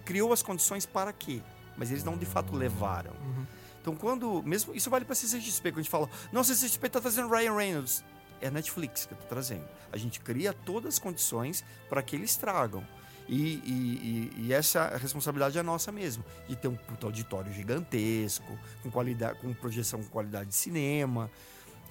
[0.05, 1.41] criou as condições para quê?
[1.77, 3.13] Mas eles não de fato levaram.
[3.81, 4.43] Então quando.
[4.43, 8.05] Mesmo, isso vale para CCXP, quando a gente fala, nossa, CCXP tá trazendo Ryan Reynolds.
[8.41, 9.65] É a Netflix que tá trazendo.
[9.93, 12.87] A gente cria todas as condições para que eles tragam.
[13.29, 18.59] E, e- e- e essa responsabilidade é nossa mesmo, de ter um puta auditório gigantesco,
[18.83, 21.31] com qualidade, com projeção com qualidade de cinema.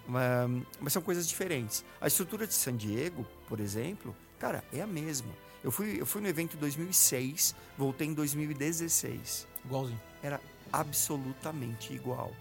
[0.08, 1.86] Mas, mas são coisas diferentes.
[2.02, 5.32] A estrutura de San Diego, por exemplo, cara, é a mesma.
[5.64, 9.48] Eu fui, eu fui no evento em 2006, voltei em 2016.
[9.66, 10.02] Igualzinho.
[10.24, 10.40] Era
[10.72, 12.32] absolutamente igual.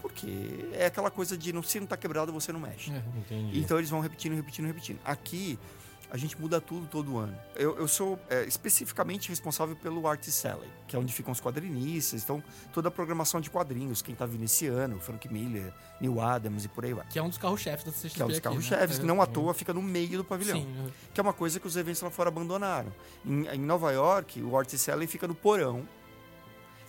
[0.00, 2.90] Porque é aquela coisa de não, se não tá quebrado, você não mexe.
[2.90, 3.02] É.
[3.16, 3.60] Entendi.
[3.60, 4.98] Então eles vão repetindo, repetindo, repetindo.
[5.04, 5.58] Aqui,
[6.12, 7.34] a gente muda tudo todo ano.
[7.56, 12.22] Eu, eu sou é, especificamente responsável pelo Art Selling, que é onde ficam os quadrinistas.
[12.22, 16.66] Então, toda a programação de quadrinhos, quem tá vindo esse ano, Frank Miller, Neil Adams
[16.66, 17.06] e por aí vai.
[17.06, 19.00] Que é um dos carros-chefes da CXP Que é um dos carros-chefes, né?
[19.00, 20.58] que não à toa fica no meio do pavilhão.
[20.60, 22.92] Sim, Que é uma coisa que os eventos lá fora abandonaram.
[23.24, 25.88] Em, em Nova York, o Art Selling fica no porão.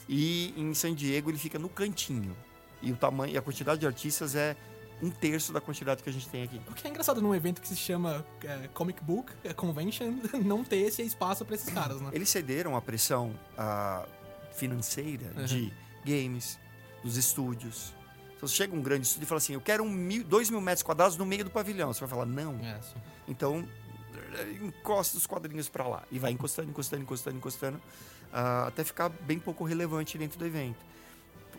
[0.10, 2.36] E em San Diego, ele fica no cantinho.
[2.82, 4.58] E o tamanho, e a quantidade de artistas é
[5.04, 6.62] um terço da quantidade que a gente tem aqui.
[6.70, 10.14] O que é engraçado num evento que se chama é, Comic Book é, Convention
[10.46, 12.10] não ter esse espaço pra esses caras, né?
[12.14, 14.06] Eles cederam a pressão ah,
[14.54, 15.46] financeira Uhum.
[15.46, 15.74] de
[16.06, 16.58] games,
[17.04, 17.94] dos estúdios.
[18.36, 20.62] Então, você chega um grande estúdio e fala assim: Eu quero um mil, dois mil
[20.62, 21.94] metros quadrados no meio do pavilhão.
[21.94, 22.56] Você vai falar: Não.
[22.64, 22.80] É.
[23.28, 23.68] Então,
[24.62, 26.04] encosta os quadrinhos pra lá.
[26.12, 27.82] E vai encostando, encostando, encostando, encostando,
[28.32, 30.78] ah, até ficar bem pouco relevante dentro do evento.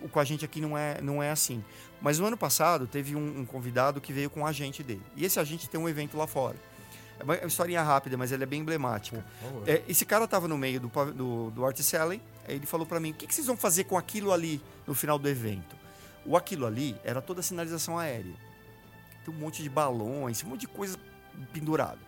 [0.02, 1.64] O com a gente aqui não é, não é assim.
[2.00, 5.02] Mas no ano passado, teve um, um convidado que veio com um agente dele.
[5.16, 6.56] E esse agente tem um evento lá fora.
[7.18, 9.24] É uma historinha rápida, mas ela é bem emblemática.
[9.66, 12.98] É, esse cara tava no meio do, do, do Art Selling, aí ele falou pra
[12.98, 15.76] mim, o que, que vocês vão fazer com aquilo ali no final do evento?
[16.26, 18.34] O aquilo ali era toda a sinalização aérea.
[19.24, 20.98] Tem um monte de balões, um monte de coisa
[21.52, 21.98] pendurada.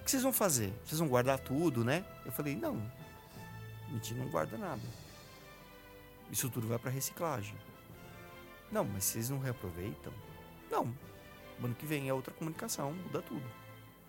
[0.00, 0.72] O que vocês vão fazer?
[0.84, 2.04] Vocês vão guardar tudo, né?
[2.24, 2.82] Eu falei, não,
[3.88, 4.80] a gente não guarda nada.
[6.30, 7.54] Isso tudo vai para reciclagem.
[8.70, 10.12] Não, mas vocês não reaproveitam?
[10.70, 10.92] Não.
[11.62, 13.44] Ano que vem é outra comunicação, muda tudo.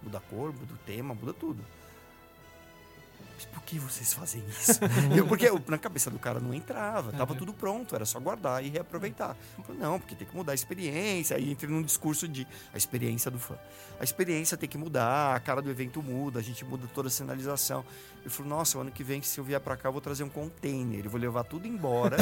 [0.04, 1.64] Muda a cor, muda o tema, muda tudo.
[3.40, 4.82] Mas por que vocês fazem isso?
[5.16, 8.62] Eu- porque eu- na cabeça do cara não entrava, tava tudo pronto, era só guardar
[8.66, 9.34] e reaproveitar.
[9.66, 11.38] Falei, não, porque tem que mudar a experiência.
[11.38, 13.56] Aí entra num discurso de a experiência do fã.
[13.98, 17.12] A experiência tem que mudar, a cara do evento muda, a gente muda toda a
[17.12, 17.86] sinalização.
[18.26, 20.26] Eu falei, nossa, o ano que vem, se eu vier pra cá, eu vou trazer
[20.26, 22.18] um container, eu vou levar tudo embora.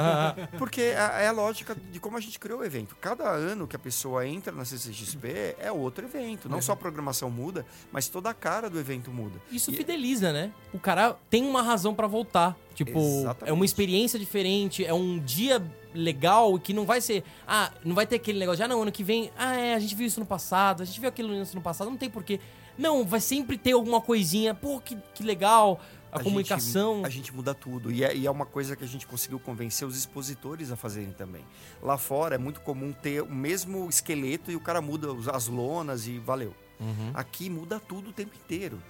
[0.58, 2.96] porque é, é a lógica de como a gente criou o evento.
[2.96, 6.48] Cada ano que a pessoa entra na CCXP é outro evento.
[6.48, 9.38] Não só a programação muda, mas toda a cara do evento muda.
[9.50, 10.50] Isso E- fideliza, né?
[10.72, 12.56] O cara tem uma razão pra voltar.
[12.74, 13.48] Tipo, Exatamente.
[13.48, 15.62] é uma experiência diferente, é um dia
[15.94, 17.22] legal que não vai ser.
[17.46, 19.30] Ah, não vai ter aquele negócio de, ah, não, ano que vem.
[19.38, 21.96] Ah, é, a gente viu isso no passado, a gente viu aquilo no passado, não
[21.96, 22.40] tem porquê.
[22.76, 24.52] Não, vai sempre ter alguma coisinha.
[24.52, 25.80] Pô, que, que legal.
[26.10, 26.96] A, comunicação.
[26.96, 27.90] Gente, a gente muda tudo.
[27.90, 31.10] E é, e é uma coisa que a gente conseguiu convencer os expositores a fazerem
[31.10, 31.44] também.
[31.82, 36.06] Lá fora é muito comum ter o mesmo esqueleto e o cara muda as lonas
[36.06, 36.54] e valeu.
[36.78, 37.10] Uhum.
[37.14, 38.80] Aqui muda tudo o tempo inteiro.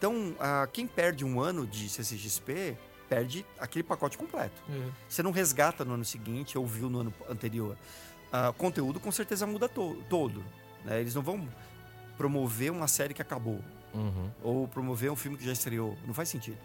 [0.00, 2.74] Então, ah, quem perde um ano de CCXP,
[3.06, 4.62] perde aquele pacote completo.
[4.70, 4.88] É.
[5.06, 7.76] Você não resgata no ano seguinte ou viu no ano anterior.
[8.32, 10.42] Ah, conteúdo com certeza muda to- todo.
[10.86, 10.98] né?
[11.02, 11.46] Eles não vão
[12.16, 13.60] promover uma série que acabou
[13.92, 14.30] Uhum.
[14.42, 15.98] ou promover um filme que já estreou.
[16.06, 16.56] Não faz sentido.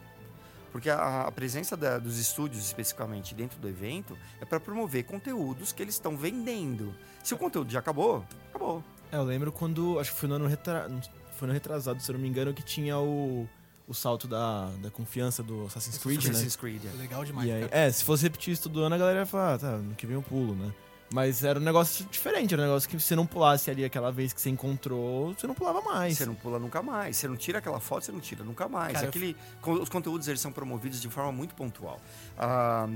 [0.72, 5.74] Porque a, a presença da- dos estúdios, especificamente dentro do evento, é para promover conteúdos
[5.74, 6.96] que eles estão vendendo.
[7.22, 8.82] Se o conteúdo já acabou, acabou.
[9.12, 10.00] É, eu lembro quando.
[10.00, 10.88] Acho que foi no ano retra...
[11.36, 13.48] foi no retrasado, se eu não me engano, que tinha o,
[13.88, 16.30] o salto da, da confiança do Assassin's Creed, né?
[16.32, 16.82] Assassin's Creed.
[16.86, 16.98] é.
[17.02, 17.78] Legal demais, E aí, cara.
[17.86, 20.06] é, se fosse repetir isso todo ano, a galera ia falar, ah, tá, no que
[20.08, 20.74] vem eu pulo, né?
[21.14, 24.12] Mas era um negócio diferente, era um negócio que se você não pulasse ali aquela
[24.12, 26.18] vez que você encontrou, você não pulava mais.
[26.18, 27.16] Você não pula nunca mais.
[27.16, 28.94] Você não tira aquela foto, você não tira nunca mais.
[28.94, 32.02] Cara, eu Aquele, con- os conteúdos eles são promovidos de forma muito pontual.
[32.38, 32.88] Ah,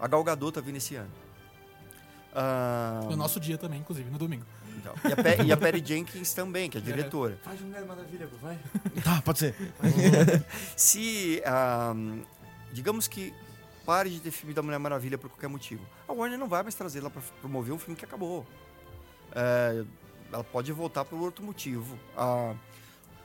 [0.00, 1.10] a Gal Gadot tá vindo esse ano.
[2.34, 4.44] Ah, No nosso dia também, inclusive, no domingo.
[4.82, 7.38] Então, e, a Pe- e a Patty Jenkins também, que é a diretora.
[7.42, 8.58] Faz Mulher Maravilha, vai.
[9.02, 9.54] Tá, pode ser.
[10.76, 11.94] Se, ah,
[12.72, 13.32] digamos que
[13.86, 16.74] pare de ter filme da Mulher Maravilha por qualquer motivo, a Warner não vai mais
[16.74, 18.46] trazer ela para promover um filme que acabou.
[19.34, 19.84] É,
[20.32, 21.98] ela pode voltar por outro motivo.
[22.16, 22.54] Ah,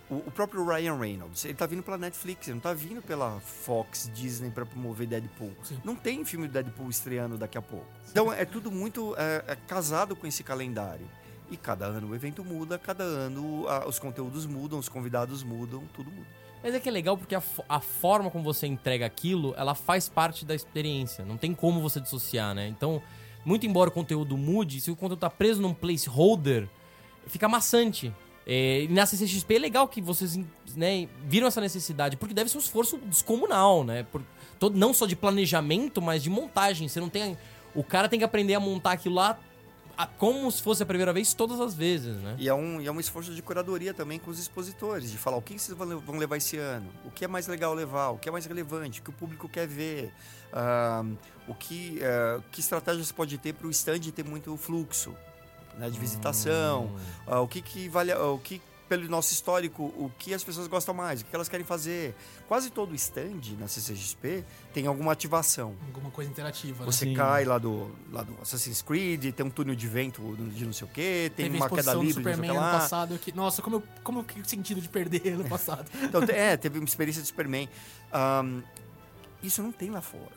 [0.09, 3.39] o, o próprio Ryan Reynolds, ele tá vindo pela Netflix, ele não tá vindo pela
[3.41, 5.53] Fox, Disney para promover Deadpool.
[5.63, 5.79] Sim.
[5.83, 7.85] Não tem filme do Deadpool estreando daqui a pouco.
[8.09, 11.05] Então é tudo muito é, é casado com esse calendário.
[11.49, 15.83] E cada ano o evento muda, cada ano ah, os conteúdos mudam, os convidados mudam,
[15.93, 16.27] tudo muda.
[16.61, 20.09] Mas é que é legal porque a, a forma como você entrega aquilo, ela faz
[20.09, 21.23] parte da experiência.
[21.23, 22.67] Não tem como você dissociar, né?
[22.67, 23.01] Então,
[23.45, 26.67] muito embora o conteúdo mude, se o conteúdo tá preso num placeholder,
[27.27, 28.13] fica maçante.
[28.45, 30.39] É, e na CCXP é legal que vocês
[30.75, 34.03] né, viram essa necessidade, porque deve ser um esforço descomunal, né?
[34.03, 34.21] Por,
[34.57, 36.87] todo, não só de planejamento, mas de montagem.
[36.87, 37.37] Você não tem.
[37.75, 39.37] O cara tem que aprender a montar aquilo lá
[39.97, 42.35] a- como se fosse a primeira vez todas as vezes, né?
[42.37, 45.37] E é, um, e é um esforço de curadoria também com os expositores, de falar
[45.37, 48.09] o que vocês vão le- vão levar esse ano, o que é mais legal levar,
[48.09, 50.13] o que é mais relevante, o que o público quer ver,
[50.53, 51.03] ah,
[51.47, 55.15] o que, ah, que estratégias pode ter para o stand ter muito fluxo
[55.77, 56.91] né, de visitação,
[57.25, 60.93] ah, o que, que vale, o que pelo nosso histórico, o que as pessoas gostam
[60.93, 62.15] mais, o que elas querem fazer.
[62.47, 65.75] Quase todo stand na CCXP tem alguma ativação.
[65.85, 66.85] Alguma coisa interativa, né?
[66.85, 67.13] Você Sim.
[67.13, 70.21] cai lá do, lá do Assassin's Creed, tem um túnel de vento
[70.53, 72.49] de não sei o quê, tem Teve uma queda do livre, não sei o Superman
[72.51, 72.71] ano lá.
[72.79, 73.19] passado.
[73.19, 75.89] Que, nossa, como eu, como eu que sentido de perder ano passado.
[76.07, 77.67] Então, é, teve uma experiência de Superman.
[78.11, 78.61] Ahn,
[79.43, 80.31] isso não tem lá fora.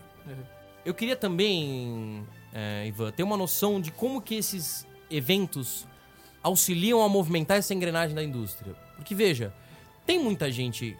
[0.84, 5.86] Eu queria também, é, Ivan, ter uma noção de como que esses eventos
[6.42, 8.74] auxiliam a movimentar essa engrenagem da indústria.
[8.96, 9.52] Porque, veja,
[10.06, 10.96] tem muita gente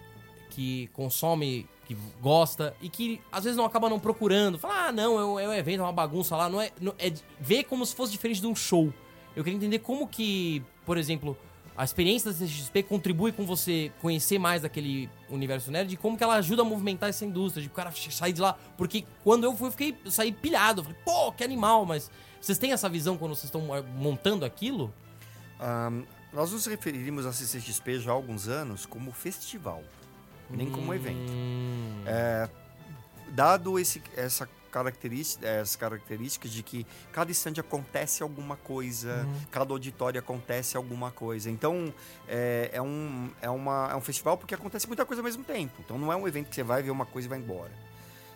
[0.50, 4.58] que consome, que gosta e que às vezes não acaba não procurando.
[4.58, 6.48] Fala, ah, não, é um, é evento, é uma bagunça lá.
[6.48, 8.92] Não é, não- é vê como se fosse diferente de um show.
[9.34, 11.36] Eu queria entender como que, por exemplo,
[11.76, 16.22] a experiência da CXP contribui com você conhecer mais daquele universo nerd e como que
[16.22, 18.56] ela ajuda a movimentar essa indústria, de o cara sair de lá.
[18.76, 20.80] Porque quando eu fui, eu fiquei, eu saí pilhado.
[20.80, 23.62] Eu falei, pô, que animal, mas vocês têm essa visão quando vocês estão
[23.96, 24.92] montando aquilo?
[25.60, 29.82] Ahn, nós nos referimos à CCXP já há alguns anos como festival,
[30.48, 31.30] nem como evento.
[31.30, 32.48] Hum, É,
[33.30, 40.18] dado esse, essa característica, as características de que cada stand acontece alguma coisa, cada auditório
[40.18, 41.50] acontece alguma coisa.
[41.50, 41.92] Então,
[42.28, 45.74] é, é um, é, uma, é um festival porque acontece muita coisa ao mesmo tempo.
[45.84, 47.72] Então, não é um evento que você vai ver uma coisa e vai embora.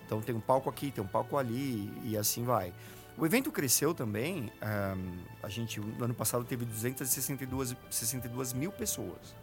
[0.04, 2.74] Então, tem um palco aqui, tem um palco ali e assim vai.
[3.16, 4.50] O evento cresceu também.
[4.60, 9.34] ahm, a gente, no ano passado, teve 262 62 mil pessoas.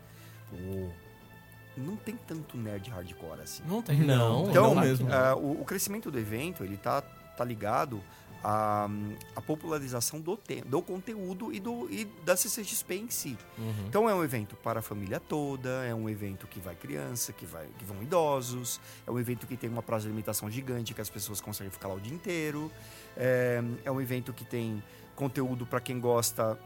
[1.77, 3.63] Não tem tanto nerd hardcore assim.
[3.65, 3.99] Não tem.
[4.01, 5.07] Não, Então, não mesmo.
[5.11, 8.01] ah, o, o crescimento do evento, ele tá, tá ligado
[8.43, 8.89] à,
[9.35, 13.37] à popularização do, te, do conteúdo e, do, e da CCXP em si.
[13.57, 13.85] uhum.
[13.87, 17.45] Então é um evento para a família toda, é um evento que vai criança, que,
[17.45, 21.01] vai, que vão idosos, é um evento que tem uma praça de alimentação gigante que
[21.01, 22.71] as pessoas conseguem ficar lá o dia inteiro,
[23.15, 24.83] é, é um evento que tem
[25.15, 26.57] conteúdo para quem gosta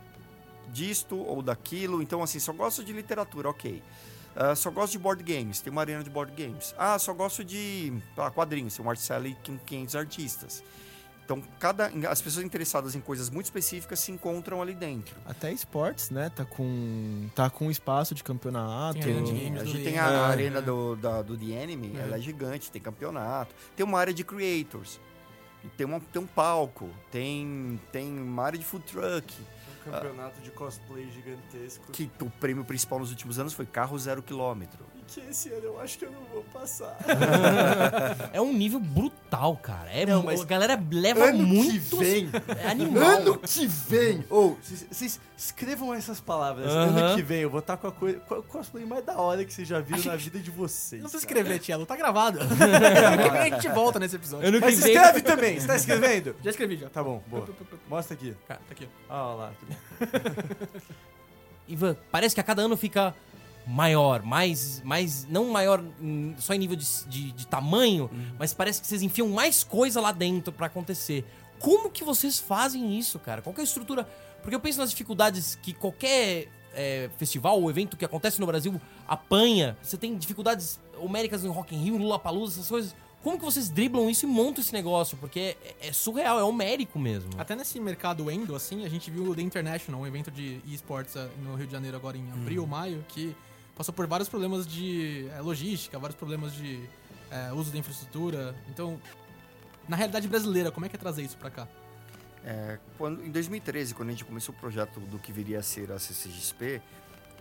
[0.72, 3.82] disto ou daquilo, então assim, só gosto de literatura, ok.
[4.36, 6.76] Ah, só gosto de board games, tem uma arena de board games.
[6.78, 10.64] Ah, só gosto de ah, quadrinhos, tem um Marcelo com 500 artistas.
[11.26, 15.16] Então, cada, as pessoas interessadas em coisas muito específicas se encontram ali dentro.
[15.26, 16.30] Até esportes, né?
[16.30, 19.00] Tá com, tá com espaço de campeonato.
[19.00, 20.16] Tem A do gente tem a É.
[20.26, 22.02] arena do, da, do The Enemy, É.
[22.02, 23.56] ela é gigante, tem campeonato.
[23.76, 25.00] Tem uma área de creators.
[25.76, 29.34] Tem, uma, tem um palco, tem, tem uma área de food truck.
[29.88, 31.92] Um campeonato de cosplay gigantesco.
[31.92, 34.86] Que o prêmio principal nos últimos anos foi carro zero quilômetro.
[35.08, 36.98] Que esse ano eu acho que eu não vou passar.
[38.34, 39.90] É um nível brutal, cara.
[39.92, 41.96] É, Não, mas a galera leva ano muito.
[41.98, 43.04] que vem, É animal.
[43.04, 46.68] ano que vem, ou vocês- vocês escrevam essas palavras.
[46.72, 46.98] Aham.
[46.98, 49.46] Ano que vem eu vou estar com a coisa, com o cosplay mais da hora
[49.46, 51.02] que vocês já viram na vida de vocês.
[51.02, 52.40] Não precisa escrever, Tielo, tá gravado.
[53.40, 54.48] a gente volta nesse episódio.
[54.48, 54.92] Ano que Mas vem.
[54.94, 56.36] escreve também, você tá escrevendo?
[56.44, 56.90] Já escrevi, já.
[56.90, 57.48] Tá bom, boa.
[57.88, 58.34] Mostra aqui.
[58.48, 58.90] Tá aqui.
[59.10, 59.52] Ah, olha lá.
[59.60, 60.82] que bom.
[61.68, 63.14] Ivan, parece que a cada ano fica
[63.68, 68.82] maior, mais, mais não maior hum, só em nível de, de, de tamanho, mas parece
[68.82, 71.26] que vocês enfiam mais coisa lá dentro pra acontecer.
[71.60, 73.42] Como que vocês fazem isso, cara?
[73.42, 74.08] Qual que é a estrutura?
[74.42, 78.80] Porque eu penso nas dificuldades que qualquer é, festival ou evento que acontece no Brasil
[79.08, 79.78] apanha.
[79.82, 82.96] Você tem dificuldades homéricas em Rock in Rio, Lollapalooza, essas coisas.
[83.24, 85.18] Como que vocês driblam isso e montam esse negócio?
[85.18, 87.32] Porque é, é surreal, é homérico mesmo.
[87.40, 91.18] Até nesse mercado endo, assim, a gente viu o The International, um evento de esportes
[91.18, 93.36] ah, no Rio de Janeiro agora em abril, maio, que
[93.76, 96.88] passou por vários problemas de eh, logística, vários problemas de
[97.30, 98.56] eh, uso da infraestrutura.
[98.70, 99.00] Então,
[99.88, 101.68] na realidade brasileira, como é que é trazer isso pra cá?
[102.44, 105.92] É, quando, em 2013, quando a gente começou o projeto do que viria a ser
[105.92, 106.82] a CCXP,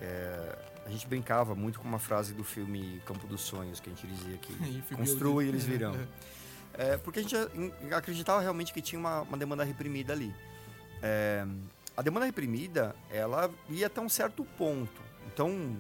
[0.01, 3.93] é, a gente brincava muito com uma frase do filme Campo dos Sonhos, que a
[3.95, 4.55] gente dizia que
[4.95, 5.95] construa e eles virão.
[6.77, 7.37] É, porque a gente
[7.95, 10.35] acreditava realmente que tinha uma, uma demanda reprimida ali.
[11.01, 11.47] É,
[11.97, 15.01] a demanda reprimida, ela ia até um certo ponto.
[15.29, 15.77] Então,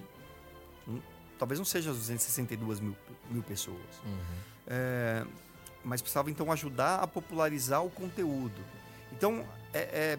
[1.38, 2.96] talvez não seja as 262 mil,
[3.30, 3.78] mil pessoas.
[4.66, 5.24] É,
[5.84, 8.60] mas precisava então ajudar a popularizar o conteúdo.
[9.12, 10.18] Então, é, é-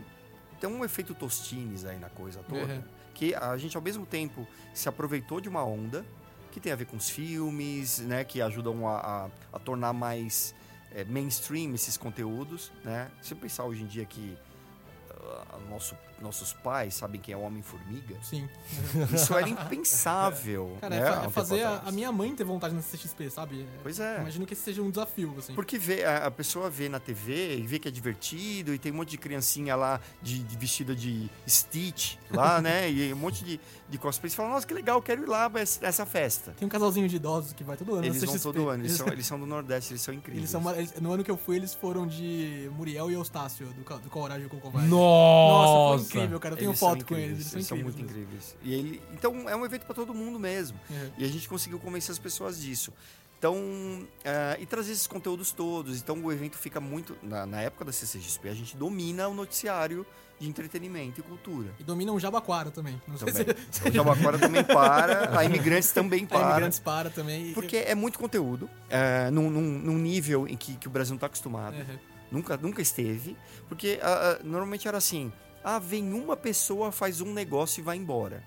[0.59, 2.83] tem um efeito Tostines aí na coisa toda, Uhum.
[3.13, 6.05] que a gente ao mesmo tempo se aproveitou de uma onda
[6.51, 10.55] que tem a ver com os filmes, né, que ajudam a, a- a tornar mais
[10.93, 13.11] é, mainstream esses conteúdos, né?
[13.21, 14.37] Se pensar hoje em dia que
[15.19, 18.47] ah, nosso, nossos pais sabem quem é o Homem-Formiga, Sim.
[19.13, 20.77] isso era impensável.
[20.81, 23.67] Cara, né, é, um é fazer a, a minha mãe ter vontade na CXP, sabe?
[23.81, 24.19] Pois é.
[24.19, 25.53] Imagino que esse seja um desafio, assim.
[25.53, 28.91] Porque vê, a, a pessoa vê na TV e vê que é divertido e tem
[28.91, 32.91] um monte de criancinha lá de, de vestida de Stitch lá, né?
[32.91, 33.59] E um monte de,
[33.89, 34.29] de cosplay.
[34.29, 36.53] Você fala, nossa, que legal, quero ir lá pra essa essa festa.
[36.57, 38.93] Tem um casalzinho de idosos que vai todo ano Eles na vão todo ano, eles
[38.93, 40.53] são, eles são do Nordeste, eles são incríveis.
[40.53, 44.09] Eles são, no ano que eu fui, eles foram de Muriel e Eustácio, do, do
[44.09, 44.89] Coragem com o Covarde.
[44.89, 45.95] Nossa!
[45.95, 46.53] Nossa, incrível, cara.
[46.53, 47.25] Eu tenho Eles foto com eles.
[47.31, 48.55] incríveis, Eles são, muito incríveis.
[48.55, 48.55] incríveis.
[48.63, 50.79] E ele, então é um evento para todo mundo mesmo.
[50.89, 51.11] Uhum.
[51.17, 52.91] E a gente conseguiu convencer as pessoas disso.
[53.37, 55.99] Então, eh, e trazer esses conteúdos todos.
[55.99, 57.17] Então o evento fica muito.
[57.21, 60.05] Na, na época da CCXP, a gente domina o noticiário
[60.39, 61.69] de entretenimento e cultura.
[61.79, 62.99] E dominam o Jabaquara também.
[63.19, 63.45] Também.
[63.71, 66.49] se O Jabaquara também para, a Imigrantes também a para.
[66.51, 67.53] Imigrantes para também.
[67.53, 71.17] Porque é muito conteúdo, é, num, num- num nível em que, que o Brasil não
[71.17, 71.75] está acostumado.
[71.75, 71.97] Uhum.
[72.31, 73.37] Nunca, nunca esteve.
[73.69, 75.31] Porque ah, normalmente era assim:
[75.65, 78.43] ah, vem uma pessoa, faz um negócio e vai embora.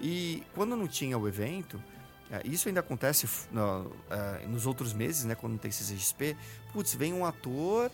[0.00, 1.80] E quando não tinha o evento,
[2.28, 3.28] eh, isso ainda acontece
[4.10, 5.36] eh, nos outros meses, né?
[5.36, 6.36] Quando não tem CCXP.
[6.72, 7.88] Putz, vem um ator,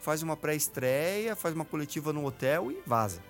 [0.00, 3.22] faz uma pré-estreia, faz uma coletiva no hotel e vaza.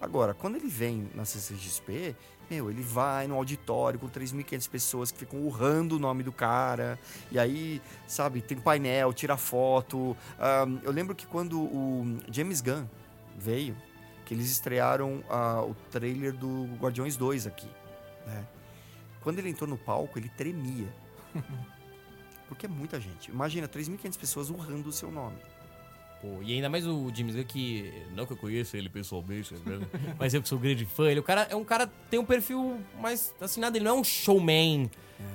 [0.00, 2.16] Agora, quando ele vem na CCXP,
[2.50, 6.98] meu, ele vai no auditório com 3.500 pessoas que ficam urrando o nome do cara.
[7.30, 10.16] E aí, sabe, tem painel, tira foto.
[10.82, 12.86] Eu lembro que quando o James Gunn
[13.38, 13.76] veio,
[14.24, 17.68] que eles estrearam ah, o trailer do Guardiões 2 aqui,
[18.26, 18.46] né?
[19.22, 20.88] Quando ele entrou no palco, ele tremia.
[22.48, 23.30] Porque é muita gente.
[23.30, 25.36] Imagina, 3.500 pessoas urrando o seu nome.
[26.20, 29.86] Pô, e ainda mais o James Gunn, que não que eu conheça ele pessoalmente, né?
[30.18, 32.80] mas eu que sou grande fã, ele o cara, é um cara tem um perfil
[33.00, 34.90] mais assim, nada, ele não é um showman.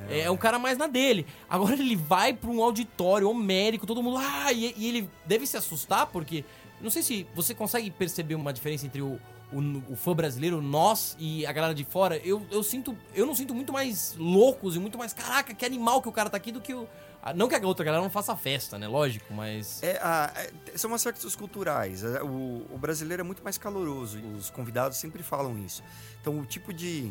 [0.10, 1.26] É, é um cara mais na dele.
[1.50, 4.18] Agora ele vai pra um auditório homérico, todo mundo.
[4.18, 6.46] Ah, e, e ele deve se assustar, porque.
[6.84, 9.20] Não sei se você consegue perceber uma diferença entre o,
[9.52, 12.18] o, o fã brasileiro, nós e a galera de fora.
[12.18, 12.96] Eu, eu sinto.
[13.16, 15.14] Eu não sinto muito mais loucos e muito mais.
[15.14, 16.88] Caraca, que animal que o cara tá aqui do que o.
[17.22, 18.88] ah, Não que a outra galera não faça festa, né?
[18.88, 19.82] Lógico, mas.
[19.82, 22.04] É, ah, é, são aspectos culturais.
[22.04, 24.20] É, O, o brasileiro é muito mais caloroso.
[24.38, 25.82] Os convidados sempre falam isso.
[26.22, 27.10] Então, o tipo de.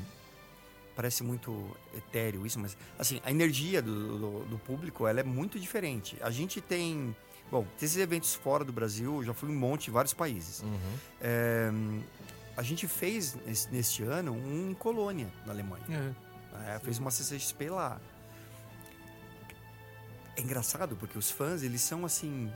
[0.95, 5.59] Parece muito etéreo isso, mas assim, a energia do, do, do público ela é muito
[5.59, 6.19] diferente.
[6.21, 7.17] A gente tem.
[7.53, 10.63] Bom, esses eventos fora do Brasil, eu já fui em um monte, em vários países.
[10.63, 10.79] Uhum.
[11.21, 11.71] É,
[12.57, 15.85] a gente fez nesse- neste ano um em Colônia, na Alemanha.
[15.87, 16.15] Uhum.
[16.67, 18.01] É, fez uma CCXP lá.
[20.37, 22.51] É engraçado porque os fãs, eles são assim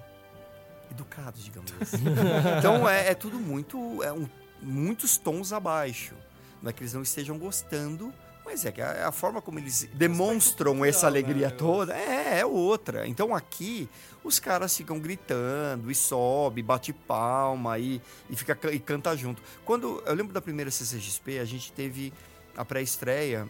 [0.91, 2.05] educados, digamos assim.
[2.59, 4.29] então é, é tudo muito é um-
[4.63, 6.15] muitos tons abaixo.
[6.63, 8.13] Não é que eles não estejam gostando,
[8.47, 13.07] mas é que a, a forma como eles demonstram essa alegria toda é, é outra.
[13.07, 13.89] Então aqui
[14.27, 19.41] os caras ficam gritando e sobe, bate palma e, e fica ca- e canta junto.
[19.65, 22.13] Quando eu lembro da primeira CCXP, a gente teve
[22.57, 23.47] a pré-estreia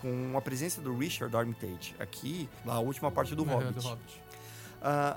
[0.00, 3.72] com a presença do Richard Armitage aqui na última parte do Uhum, Hobbit.
[3.74, 4.22] do Hobbit.
[4.82, 5.16] Ah,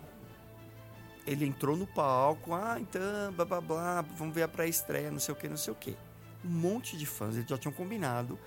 [1.27, 5.33] ele entrou no palco, ah, então, blá blá blá, vamos ver a pré-estreia, não sei
[5.33, 5.95] o que, não sei o que.
[6.43, 8.39] Um monte de fãs, eles já tinham combinado,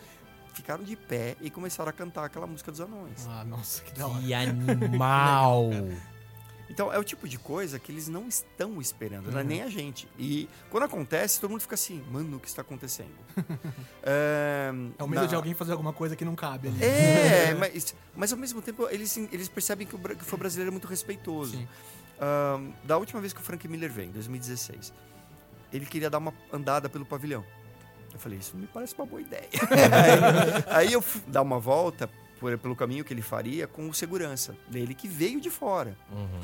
[0.55, 3.27] ficaram de pé e começaram a cantar aquela música dos anões.
[3.29, 4.21] Ah, nossa, que da hora.
[4.21, 5.71] Que animal!
[6.71, 9.33] Então é o tipo de coisa que eles não estão esperando, Uhum.
[9.33, 10.09] não é nem a gente.
[10.19, 13.11] E quando acontece, todo mundo fica assim, mano, o que está acontecendo?
[14.03, 16.83] é, É o medo na- de alguém fazer alguma coisa que não cabe ali.
[16.83, 20.73] É, mas, mas ao mesmo tempo eles, eles percebem que o, que o brasileiro é
[20.73, 21.53] muito respeitoso.
[21.57, 21.69] Sim.
[22.21, 24.93] Ahn, da última vez que o Frank Miller veio, em 2016,
[25.73, 27.45] ele queria dar uma andada pelo pavilhão.
[28.13, 29.49] Eu falei, isso não me parece uma boa ideia.
[30.71, 32.09] aí, aí eu fui dar uma volta
[32.43, 35.97] por- pelo caminho que ele faria com o segurança dele, que veio de fora.
[36.11, 36.41] Uhum.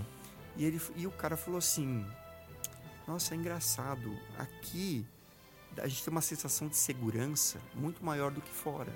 [0.57, 2.07] E, ele, e o cara falou assim:
[3.07, 4.17] Nossa, é engraçado.
[4.39, 5.05] Aqui
[5.77, 8.93] a gente tem uma sensação de segurança muito maior do que fora.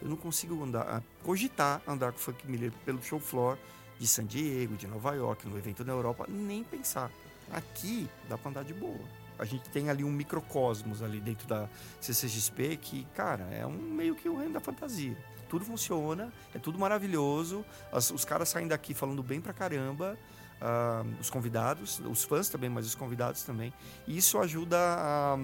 [0.00, 3.56] Eu não consigo andar, cogitar andar com o Frank Miller pelo show floor
[3.98, 7.10] de San Diego, de Nova York, no evento na Europa, nem pensar.
[7.50, 9.00] Aqui dá pra andar de boa.
[9.38, 11.68] A gente tem ali um microcosmos ali dentro da
[12.00, 15.16] CCXP que, cara, é um meio que o reino da fantasia.
[15.48, 17.64] Tudo funciona, é tudo maravilhoso.
[17.92, 20.16] as- os caras saem daqui falando bem pra caramba.
[20.60, 23.72] ah, os convidados, os fãs também, mas os convidados também.
[24.06, 25.38] E isso ajuda a,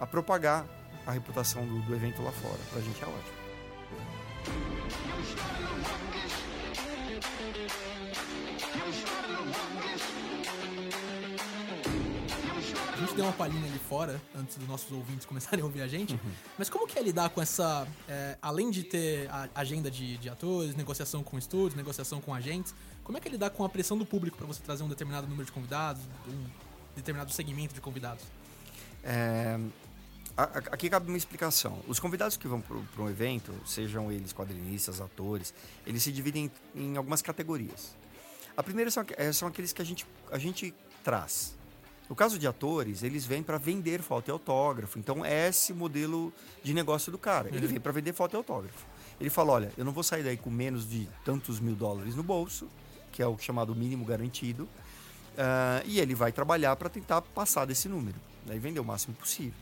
[0.00, 0.64] a propagar
[1.06, 2.58] a reputação do, do evento lá fora.
[2.72, 3.38] Pra gente é ótimo.
[13.18, 16.14] Deu uma palhinha ali fora, antes dos nossos ouvintes começarem a ouvir a gente.
[16.14, 16.30] Uhum.
[16.56, 17.86] Mas como que é lidar com essa.
[18.08, 22.74] é, além de ter a agenda de, de atores, negociação com estúdios, negociação com agentes,
[23.02, 25.26] como é que é lidar com a pressão do público para você trazer um determinado
[25.26, 26.44] número de convidados, um
[26.94, 28.24] determinado segmento de convidados?
[29.02, 29.58] É,
[30.36, 31.80] aqui cabe uma explicação.
[31.88, 35.52] Os convidados que vão para um evento, sejam eles quadrinistas, atores,
[35.84, 37.96] eles se dividem em, algumas categorias.
[38.56, 41.57] A primeira são, eh, são aqueles que a gente, a gente traz.
[42.08, 44.98] No caso de atores, eles vêm para vender foto e autógrafo.
[44.98, 46.32] Então, é esse modelo
[46.62, 47.48] de negócio do cara.
[47.48, 48.86] Ele vem para vender foto e autógrafo.
[49.20, 52.22] Ele fala: olha, eu não vou sair daí com menos de tantos mil dólares no
[52.22, 52.66] bolso,
[53.12, 54.68] que é o chamado mínimo garantido.
[55.36, 59.14] Ah, e ele vai trabalhar para tentar passar desse número né, e vender o máximo
[59.14, 59.58] possível.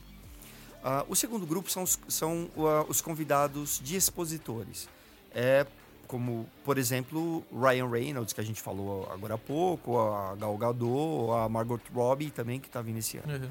[0.82, 4.88] Ah, o segundo grupo são, os, são ah, os convidados de expositores.
[5.34, 5.66] É
[6.06, 11.32] como, por exemplo, Ryan Reynolds, que a gente falou agora há pouco, a Gal Gadot,
[11.32, 13.32] a Margot Robbie também, que está vindo esse ano.
[13.32, 13.50] Uhum.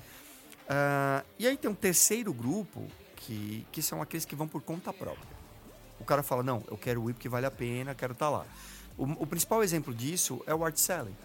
[0.67, 4.93] Ah, e aí tem um terceiro grupo, que, que são aqueles que vão por conta
[4.93, 5.35] própria.
[5.99, 8.45] O cara fala, não, eu quero ir porque vale a pena, quero estar lá.
[8.97, 11.15] O, o principal exemplo disso é o art selling.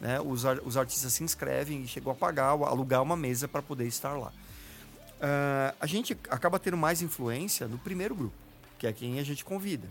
[0.00, 0.20] Né?
[0.20, 4.12] Os, os artistas se inscrevem e chegam a pagar, alugar uma mesa para poder estar
[4.12, 4.32] lá.
[5.20, 8.36] Ah, a gente acaba tendo mais influência no primeiro grupo,
[8.78, 9.88] que é quem a gente convida.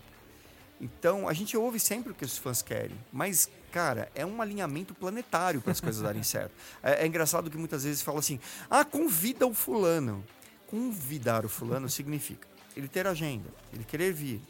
[0.84, 4.94] Então, a gente ouve sempre o que os fãs querem, mas, cara, é um alinhamento
[4.94, 6.52] planetário para as coisas darem certo.
[6.84, 8.38] É, é engraçado que muitas vezes fala assim:
[8.70, 10.22] ah, convida o fulano.
[10.68, 14.42] Convidar o fulano significa ele ter agenda, ele querer vir,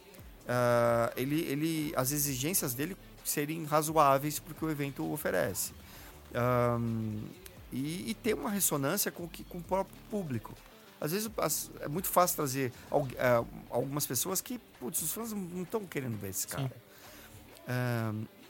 [0.48, 5.72] ah, ele, ele, as exigências dele serem razoáveis para o que o evento oferece.
[6.34, 7.22] Ahn,
[7.72, 10.52] e, e ter uma ressonância com, que, com o próprio público.
[11.04, 15.62] Às vezes as- é muito fácil trazer ah, algumas pessoas que, putz, os fãs não
[15.62, 16.72] estão querendo ver esse cara.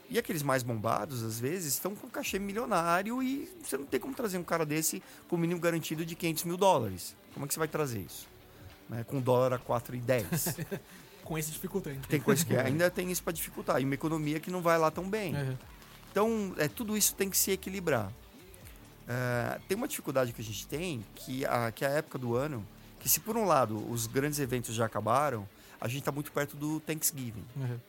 [0.07, 4.13] E aqueles mais bombados, às vezes, estão com cachê milionário e você não tem como
[4.13, 7.15] trazer um cara desse com o mínimo garantido de 500 mil dólares.
[7.33, 8.27] Como é que você vai trazer isso?
[8.87, 10.79] Né, Com dólar a 4,10.
[11.25, 12.07] Com esse dificultante.
[12.07, 13.81] tem coisa que ainda tem isso para dificultar.
[13.81, 15.33] E uma economia que não vai lá tão bem.
[15.35, 15.57] Uhum.
[16.11, 18.11] Então, é, tudo isso tem que se equilibrar.
[19.07, 22.35] É, tem uma dificuldade que a gente tem, que a, que é a época do
[22.35, 22.65] ano,
[22.99, 25.47] que se por um lado os grandes eventos já acabaram,
[25.79, 27.45] a gente está muito perto do Thanksgiving.
[27.55, 27.79] Uhum.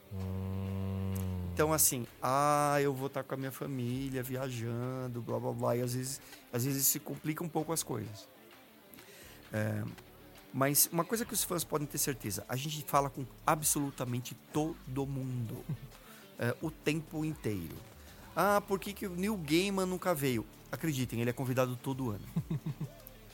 [1.54, 5.80] Então, assim, ah, eu vou estar com a minha família viajando, blá blá blá, e
[5.80, 6.20] às vezes,
[6.52, 8.28] às vezes se complica um pouco as coisas.
[9.52, 9.82] É,
[10.52, 15.06] mas uma coisa que os fãs podem ter certeza, a gente fala com absolutamente todo
[15.06, 15.64] mundo.
[16.38, 17.76] é, o tempo inteiro.
[18.34, 20.44] Ah, por que, que o Neil Gaiman nunca veio?
[20.76, 22.24] Acreditem, ele é convidado todo ano.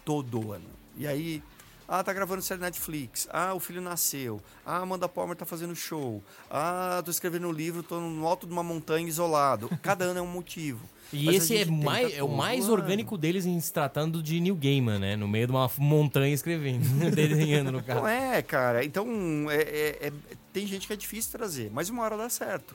[0.04, 0.64] todo ano.
[0.96, 1.42] E aí,
[1.88, 3.28] ah, tá gravando série Netflix.
[3.30, 4.40] Ah, o filho nasceu.
[4.64, 6.22] Ah, Amanda Palmer tá fazendo show.
[6.50, 9.68] Ah, tô escrevendo um livro, tô no alto de uma montanha isolado.
[9.82, 10.80] Cada ano é um motivo.
[11.12, 12.72] E Mas esse é, mais, é o mais ano.
[12.72, 15.14] orgânico deles em se tratando de New Gaiman, né?
[15.16, 16.84] No meio de uma montanha escrevendo,
[17.14, 18.00] desenhando no carro.
[18.00, 18.82] Não é, cara.
[18.82, 19.06] Então,
[19.50, 20.12] é- é- é-
[20.54, 22.74] tem gente que é difícil trazer, mas uma hora dá certo.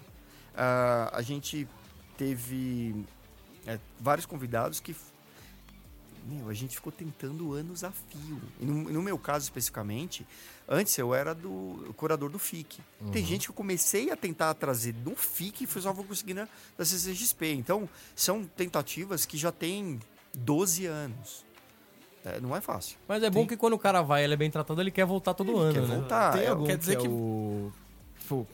[0.55, 1.68] Ah, a gente
[2.15, 2.95] teve
[3.68, 4.95] é, vários convidados que.
[6.30, 8.41] Meu, a gente ficou tentando anos a fio.
[8.59, 10.28] E no, no meu caso, especificamente,
[10.68, 12.82] antes eu era do curador do FIC.
[13.13, 16.45] Tem gente que eu comecei a tentar trazer do FIC e só vou conseguir na
[16.78, 17.53] da CCXP.
[17.53, 20.01] Então, são tentativas que já têm
[20.34, 21.45] 12 anos.
[22.26, 22.97] É, não é fácil.
[23.07, 25.34] Mas é bom que quando o cara vai ele é bem tratado, ele quer voltar
[25.34, 25.95] todo Ele ano, quer né?
[25.95, 26.34] voltar.
[26.34, 27.72] Tem é, algum quer dizer que, que- é o...
[28.20, 28.47] Tipo,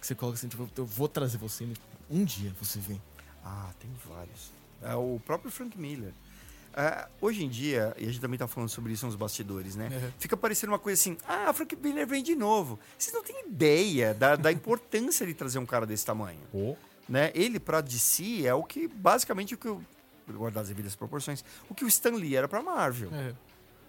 [0.00, 1.68] que você coloca assim, tipo, eu vou trazer você,
[2.10, 3.00] um dia você vem.
[3.44, 4.50] Ah, tem vários.
[4.82, 6.12] É o próprio Frank Miller.
[6.72, 9.88] É, hoje em dia, e a gente também tá falando sobre isso nos bastidores, né?
[9.92, 10.10] Uhum.
[10.18, 12.78] Fica parecendo uma coisa assim, ah, Frank Miller vem de novo.
[12.96, 16.40] Vocês não têm ideia da, da importância de trazer um cara desse tamanho.
[16.52, 16.76] Pô.
[17.08, 17.32] Né?
[17.34, 19.82] Ele, pra DC, é o que, basicamente, o que eu,
[20.28, 23.34] guardar as devidas proporções, o que o Stan Lee era pra Marvel Uhum.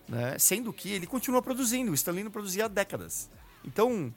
[0.09, 0.39] né?
[0.39, 3.29] Sendo que ele continua produzindo, o Stanley não produzia há décadas.
[3.63, 4.11] Então,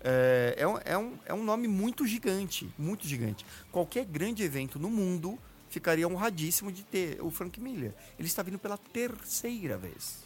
[0.00, 3.44] é, é, um, é, um, é um nome muito gigante, muito gigante.
[3.70, 5.38] Qualquer grande evento no mundo
[5.76, 7.92] ficaria honradíssimo de ter o Frank Miller.
[8.18, 10.24] Ele está vindo pela terceira vez.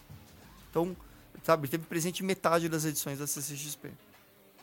[0.70, 0.96] Então,
[1.42, 3.90] sabe, teve presente metade das edições da CCXP.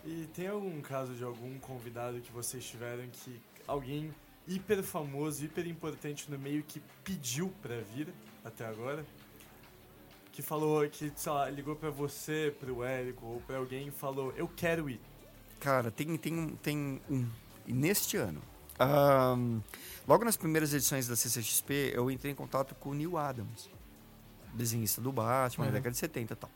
[0.05, 4.13] E tem algum caso de algum convidado que vocês tiveram que alguém
[4.47, 8.07] hiper famoso, hiper importante no meio que pediu pra vir
[8.45, 9.05] até agora?
[10.31, 14.31] Que falou que, sei lá, ligou pra você, pro Érico ou pra alguém e falou:
[14.38, 15.01] Eu quero ir.
[15.59, 17.27] Cara, tem, tem, um- tem um.
[17.65, 18.41] E neste ano,
[18.80, 19.61] ahn,
[20.07, 23.69] logo nas primeiras edições da CCXP, eu entrei em contato com o Neil Adams,
[24.53, 26.49] desenhista do Batman, na década de 70 e tal.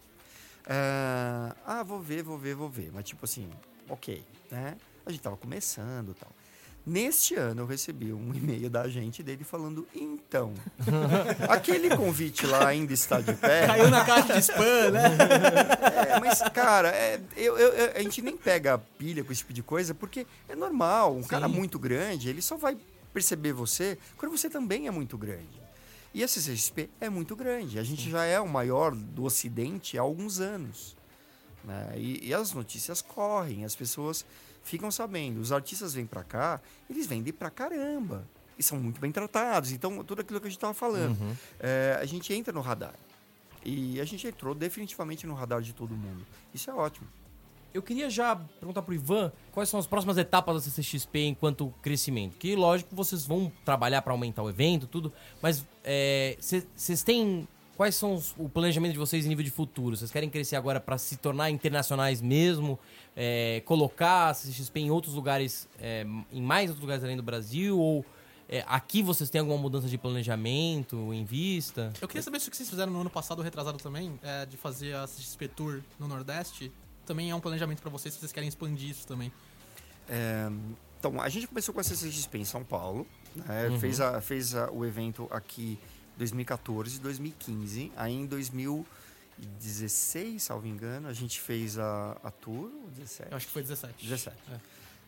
[0.67, 2.91] Ah, ah, vou ver, vou ver, vou ver.
[2.93, 3.49] Mas tipo assim,
[3.89, 4.77] ok, né?
[5.05, 6.29] A gente tava começando e tal.
[6.85, 10.53] Neste ano eu recebi um e-mail da agente dele falando, então,
[11.47, 13.67] aquele convite lá ainda está de pé.
[13.67, 15.01] Caiu na caixa de spam, né?
[16.11, 19.63] É, mas, cara, é, eu, eu- a gente nem pega pilha com esse tipo de
[19.63, 21.15] coisa, porque é normal.
[21.15, 22.77] Um cara muito grande, ele só vai
[23.13, 25.61] perceber você quando você também é muito grande.
[26.13, 27.79] E a CCXP é muito grande.
[27.79, 30.95] A gente já é o maior do Ocidente há alguns anos.
[31.63, 31.93] né?
[31.95, 34.25] E, e as notícias correm, as pessoas
[34.63, 35.39] ficam sabendo.
[35.39, 38.27] Os artistas vêm pra cá, eles vendem pra caramba.
[38.57, 39.71] E são muito bem tratados.
[39.71, 41.17] Então, tudo aquilo que a gente tava falando.
[41.59, 42.93] É, a gente entra no radar.
[43.63, 46.25] E a gente entrou definitivamente no radar de todo mundo.
[46.53, 47.07] Isso é ótimo.
[47.73, 52.37] eu queria já perguntar pro Ivan quais são as próximas etapas da CCXP enquanto crescimento.
[52.37, 55.65] Que, lógico, vocês vão trabalhar para aumentar o evento, tudo, mas
[56.75, 57.47] vocês têm.
[57.81, 59.97] Quais são os- o planejamento de vocês em nível de futuro?
[59.97, 62.77] Vocês querem crescer agora para se tornar internacionais mesmo?
[63.15, 67.79] É, colocar a CCXP em outros lugares, é, em mais outros lugares além do Brasil?
[67.79, 68.05] Ou
[68.47, 71.91] é, aqui vocês têm alguma mudança de planejamento em vista?
[71.99, 74.45] Eu queria saber se o que vocês fizeram no ano passado, ou retrasado também, é,
[74.45, 76.71] de fazer a CXP Tour no Nordeste,
[77.03, 79.31] também é um planejamento pra vocês, se vocês querem expandir isso também.
[80.07, 80.51] É,
[80.99, 83.69] então, a gente começou com a CCXP em São Paulo, né?
[83.69, 83.79] Uhum.
[83.79, 85.79] fez, a, fez a- o evento aqui
[86.17, 87.91] 2014, 2015.
[87.95, 93.31] Aí em 2016, salvo engano, a gente fez a, a tour, ou 17?
[93.31, 94.05] Eu acho que foi 17.
[94.05, 94.35] 17.
[94.51, 94.59] É.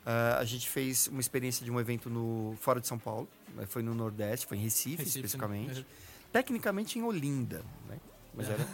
[0.06, 3.66] Ah, a gente fez uma experiência de um evento no, fora de São Paulo, né?
[3.66, 5.80] foi no Nordeste, foi em Recife, Recife, especificamente.
[5.80, 5.86] né?
[6.32, 7.98] Tecnicamente em Olinda, né?
[8.36, 8.68] Mas era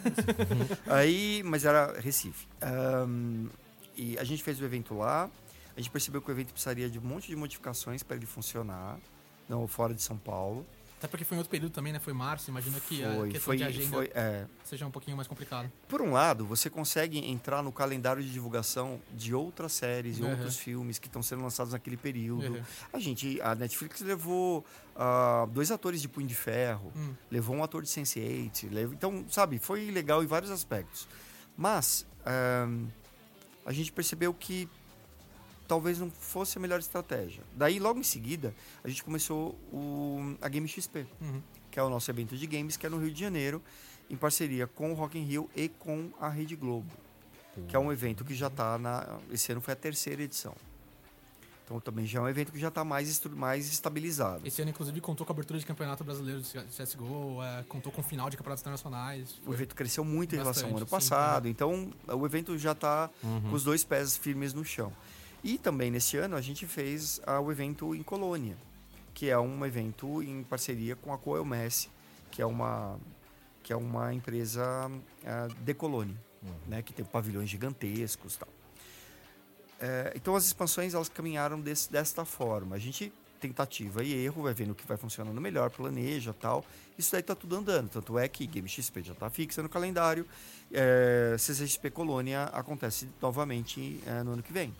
[0.86, 2.46] Aí, mas era Recife.
[2.62, 3.48] Ahn,
[3.94, 5.30] e a gente fez o evento lá.
[5.76, 8.98] A gente percebeu que o evento precisaria de um monte de modificações para ele funcionar,
[9.48, 10.66] não fora de São Paulo.
[11.00, 11.98] Até porque foi em outro período também, né?
[11.98, 14.44] Foi março, imagino que a Foi, questão foi, de agenda foi, é.
[14.62, 15.72] seja um pouquinho mais complicado.
[15.88, 20.30] Por um lado, você consegue entrar no calendário de divulgação de outras séries e Uhum.
[20.30, 22.52] outros filmes que estão sendo lançados naquele período.
[22.56, 22.62] Uhum.
[22.92, 24.62] A gente, a Netflix levou
[24.94, 27.14] ah, dois atores de Punho de Ferro, Hum.
[27.30, 31.08] levou um ator de Sense8, levou, então, sabe, foi legal em vários aspectos.
[31.56, 32.88] Mas ahn,
[33.64, 34.68] a gente percebeu que
[35.70, 37.44] talvez não fosse a melhor estratégia.
[37.54, 38.52] Daí, logo em seguida,
[38.82, 41.40] a gente começou o, a Game XP, Uhum.
[41.70, 43.62] que é o nosso evento de games, que é no Rio de Janeiro,
[44.10, 46.90] em parceria com o Rock in Rio e com a Rede Globo,
[47.68, 49.18] que é um evento que já está na...
[49.30, 50.54] Esse ano foi a terceira edição.
[51.64, 54.44] Então também já é um evento que já está mais, mais estabilizado.
[54.44, 58.00] Esse ano, inclusive, contou com a abertura de campeonato brasileiro de CSGO, é, contou com
[58.00, 59.40] o final de campeonatos internacionais.
[59.46, 62.72] O evento cresceu muito em relação ao ano Bastante, sim, passado, então o evento já
[62.72, 63.42] está Uhum.
[63.42, 64.92] com os dois pés firmes no chão.
[65.42, 68.56] E também nesse ano a gente fez ah, o evento em Colônia,
[69.14, 71.88] que é um evento em parceria com a Coel Messi,
[72.30, 72.98] que é uma
[73.62, 74.90] que é uma empresa
[75.24, 76.16] ah, de Colônia,
[76.66, 78.48] né, que tem pavilhões gigantescos, e tal.
[79.78, 82.76] É, então as expansões elas caminharam desse, desta forma.
[82.76, 86.64] A gente tentativa e erro, vai vendo o que vai funcionando melhor, planeja tal.
[86.98, 87.88] Isso daí tá tudo andando.
[87.88, 90.26] Tanto é que Game XP já tá fixa no calendário.
[90.70, 94.74] É, CCXP Colônia acontece novamente é, no ano que vem.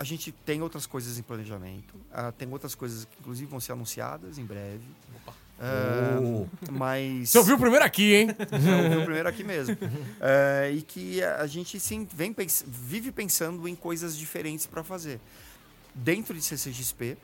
[0.00, 1.94] A gente tem outras coisas em planejamento.
[2.10, 4.80] ah, tem outras coisas que inclusive vão ser anunciadas em breve.
[5.16, 5.34] Opa.
[5.60, 6.18] Ah,
[6.72, 7.28] Mas.
[7.28, 8.28] Você ouviu primeiro aqui, hein?
[8.64, 9.76] Já ouviu primeiro aqui mesmo.
[10.18, 15.20] É, e que a gente sim vem pens- vive pensando em coisas diferentes para fazer.
[15.94, 17.18] Dentro de CCXP,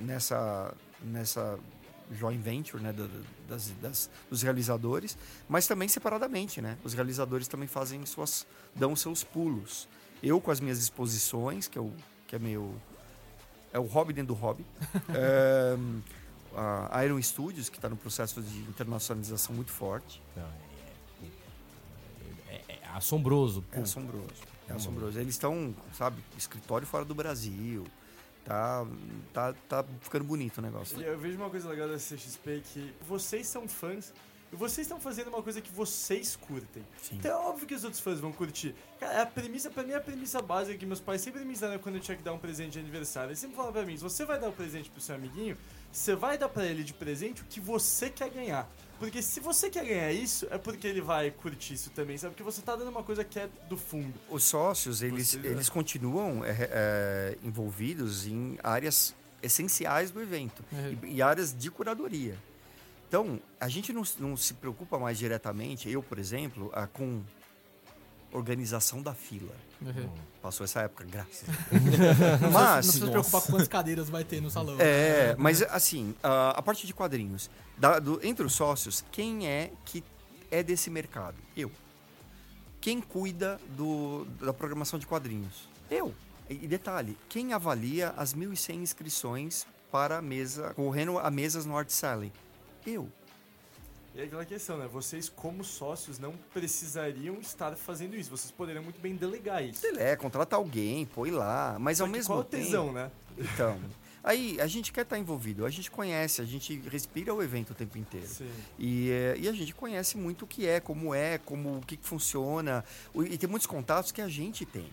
[0.00, 1.58] nessa, nessa
[2.12, 2.92] joint venture né,
[3.48, 5.16] das, das- dos realizadores,
[5.48, 6.60] mas também separadamente.
[6.60, 6.76] Né?
[6.84, 8.46] Os realizadores também fazem suas.
[8.74, 9.88] dão seus pulos.
[10.22, 11.92] Eu com as minhas exposições, que é, o,
[12.26, 12.74] que é meio.
[13.72, 14.64] É o hobby dentro do hobby.
[15.14, 15.76] É,
[16.92, 20.22] a Iron Studios, que está no processo de internacionalização muito forte.
[22.48, 23.64] É, é assombroso.
[23.72, 23.82] É pô.
[23.82, 24.52] assombroso.
[24.68, 25.18] É assombroso.
[25.18, 27.84] Eles estão, sabe, escritório fora do Brasil.
[28.44, 28.84] Tá,
[29.32, 31.00] tá, tá ficando bonito o negócio.
[31.00, 34.12] E eu vejo uma coisa legal da CXP que vocês são fãs
[34.52, 36.84] e vocês estão fazendo uma coisa que vocês curtem.
[37.00, 37.16] Sim.
[37.16, 38.74] Então é óbvio que os outros fãs vão curtir.
[39.00, 41.78] Cara, a premissa, pra mim, é a premissa básica que meus pais sempre me ensinaram
[41.78, 43.30] quando eu tinha que dar um presente de aniversário.
[43.30, 45.56] Eles sempre falavam pra mim, se você vai dar um presente pro seu amiguinho,
[45.90, 48.70] você vai dar pra ele de presente o que você quer ganhar.
[48.98, 52.34] Porque se você quer ganhar isso, é porque ele vai curtir isso também, sabe?
[52.34, 54.14] Porque você tá dando uma coisa que é do fundo.
[54.30, 60.98] Os sócios, eles, eles continuam é, é, envolvidos em áreas essenciais do evento Uhum.
[61.02, 62.36] e, e áreas de curadoria.
[63.12, 67.20] Então, a gente não, não se preocupa mais diretamente, eu, por exemplo, ah, com
[68.32, 69.54] organização da fila.
[69.82, 70.08] Uhum.
[70.40, 72.40] Passou essa época, graças a Deus.
[72.40, 74.76] Não Mas, precisa se preocupar com quantas cadeiras vai ter no salão.
[74.80, 79.70] É, mas assim, a, a parte de quadrinhos, da- do- entre os sócios, quem é
[79.84, 80.02] que
[80.50, 81.36] é desse mercado?
[81.54, 81.70] Eu.
[82.80, 85.68] Quem cuida do, da programação de quadrinhos?
[85.90, 86.14] Eu.
[86.48, 91.90] E detalhe, quem avalia as 1.100 inscrições para a mesa, correndo a mesas no Art
[91.90, 92.32] Sally?
[92.86, 93.08] Eu.
[94.14, 94.86] E é aquela questão, né?
[94.86, 98.30] Vocês, como sócios, não precisariam estar fazendo isso.
[98.30, 99.86] Vocês poderiam muito bem delegar isso.
[99.98, 102.62] É, contrata alguém, põe lá, mas Só ao mesmo qual tempo...
[102.62, 103.10] tesão, né?
[103.38, 103.80] Então,
[104.22, 107.74] aí a gente quer estar envolvido, a gente conhece, a gente respira o evento o
[107.74, 108.26] tempo inteiro.
[108.26, 108.50] Sim.
[108.78, 111.96] E, é, e a gente conhece muito o que é, como é, como o que,
[111.96, 112.84] que funciona.
[113.14, 114.90] E tem muitos contatos que a gente tem.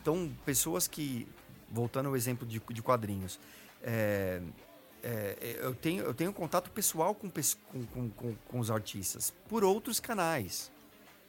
[0.00, 1.28] Então, pessoas que,
[1.70, 3.38] voltando ao exemplo de, de quadrinhos,
[3.82, 4.40] é,
[5.04, 9.62] é, é, eu, tenho, eu tenho contato pessoal com, com, com, com os artistas por
[9.62, 10.72] outros canais.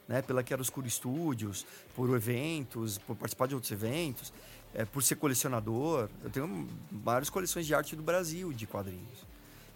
[0.08, 0.22] né?
[0.22, 4.32] Pela Chiaroscuro Studios, por eventos, por participar de outros eventos,
[4.74, 6.10] é, por ser colecionador.
[6.24, 9.26] Eu tenho várias coleções de arte do Brasil de quadrinhos.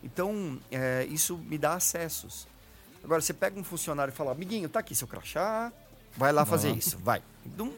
[0.02, 2.48] Então, é, isso me dá acessos.
[3.04, 5.74] Agora, você pega um funcionário e fala, amiguinho, tá aqui seu crachá,
[6.16, 7.22] vai lá fazer isso, vai.
[7.58, 7.74] Não,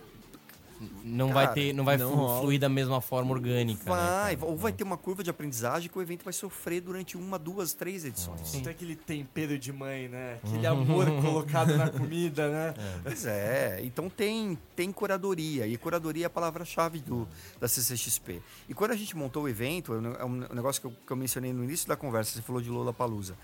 [1.03, 3.83] Não Cara, vai ter, não vai não fluir da mesma forma orgânica.
[3.83, 4.51] né, vai, cara?
[4.51, 7.73] ou vai ter uma curva de aprendizagem que o evento vai sofrer durante uma, duas,
[7.73, 8.53] três edições.
[8.53, 10.39] Não tem aquele tempero de mãe, né?
[10.43, 12.73] Aquele amor colocado na comida, né?
[13.03, 17.27] Pois é, então tem, tem curadoria, e curadoria é a palavra-chave do,
[17.59, 18.41] da CCXP.
[18.67, 21.11] E quando a gente montou o evento, é um é um negócio que eu, que
[21.11, 23.37] eu mencionei no início da conversa, você falou de Lola Palusa.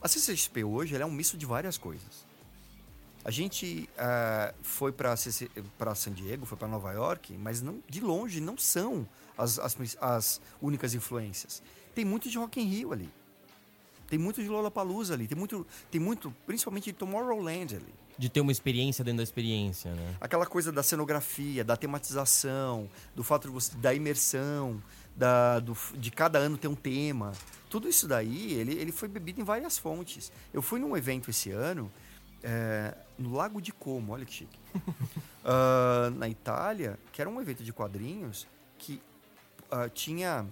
[0.00, 2.25] A CCXP hoje ela é um misto de várias coisas.
[3.26, 8.40] A gente ah, foi para San Diego, foi para Nova York, mas não, de longe
[8.40, 9.04] não são
[9.36, 11.60] as, as, as únicas influências.
[11.92, 13.10] Tem muito de Rock in Rio ali.
[14.08, 15.26] Tem muito de Lollapalooza ali.
[15.26, 17.92] Tem muito, tem muito principalmente de Tomorrowland ali.
[18.16, 20.16] De ter uma experiência dentro da experiência, né?
[20.20, 24.80] aquela coisa da cenografia, da tematização, do fato de você, da imersão,
[25.16, 27.32] da, do, de cada ano ter um tema.
[27.68, 30.30] Tudo isso daí, ele, ele foi bebido em várias fontes.
[30.54, 31.90] Eu fui num evento esse ano,
[32.46, 34.58] é, no Lago de Como, olha que chique.
[35.48, 39.00] Ah, na Itália, que era um evento de quadrinhos que
[39.70, 40.44] ah, tinha.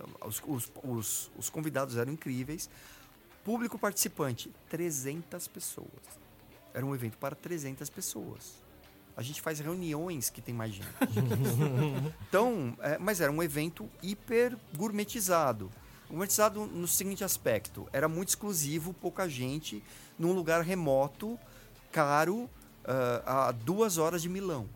[0.00, 2.70] lá, Os, os, os, os convidados eram incríveis.
[3.44, 5.86] Público participante, 300 pessoas.
[6.72, 8.54] Era um evento para 300 pessoas.
[9.14, 10.88] A gente faz reuniões que tem mais gente.
[12.26, 15.70] então, é, mas era um evento hiper gourmetizado.
[16.16, 19.82] Gourmetizado no seguinte aspecto: era muito exclusivo, pouca gente,
[20.18, 21.38] num lugar remoto,
[21.90, 22.50] caro,
[22.84, 24.68] ah, a duas horas de Milão.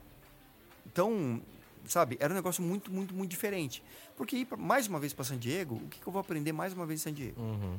[0.87, 1.43] Então,
[1.87, 3.83] sabe, era um negócio muito, muito, muito diferente.
[4.17, 6.53] Porque ir pra- mais uma vez para San Diego, o que, que eu vou aprender
[6.53, 7.39] mais uma vez em San Diego?
[7.39, 7.79] Uhum.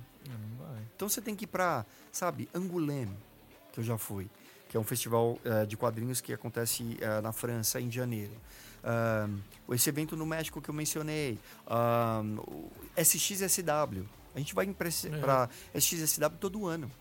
[0.95, 3.17] Então você tem que ir para, sabe, Angoulême,
[3.73, 4.29] que eu já fui,
[4.69, 8.33] que é um festival eh, de quadrinhos que acontece eh, na França em janeiro.
[9.71, 14.05] Esse evento no México que eu mencionei, o SXSW.
[14.35, 16.91] A gente vai para SXSW todo ano.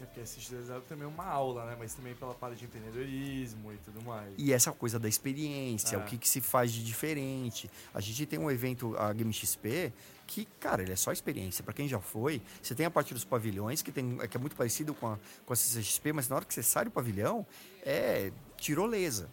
[0.00, 1.76] É porque XDW também é uma aula, né?
[1.76, 4.32] Mas também pela parte de empreendedorismo e tudo mais.
[4.38, 5.98] E essa coisa da experiência, É.
[5.98, 7.68] o que, que se faz de diferente.
[7.92, 9.92] A gente tem um evento, a Game XP,
[10.24, 11.64] que, cara, ele é só experiência.
[11.64, 14.54] Pra quem já foi, você tem a parte dos pavilhões, que, tem, que é muito
[14.54, 17.44] parecido com a, com a CCXP, mas na hora que você sai do pavilhão,
[17.82, 19.28] é tirolesa.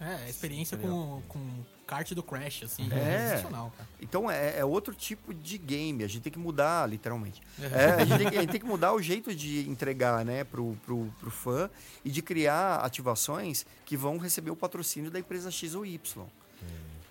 [0.00, 2.98] É, a experiência com, com kart do Crash, assim, É.
[2.98, 3.88] é sensacional, cara.
[4.00, 6.04] Então é, é outro tipo de game.
[6.04, 7.40] A gente tem que mudar, literalmente.
[7.60, 10.44] É, a, gente tem que, a gente tem que mudar o jeito de entregar né,
[10.44, 11.70] pro, pro, pro fã
[12.04, 16.26] e de criar ativações que vão receber o patrocínio da empresa X ou Y.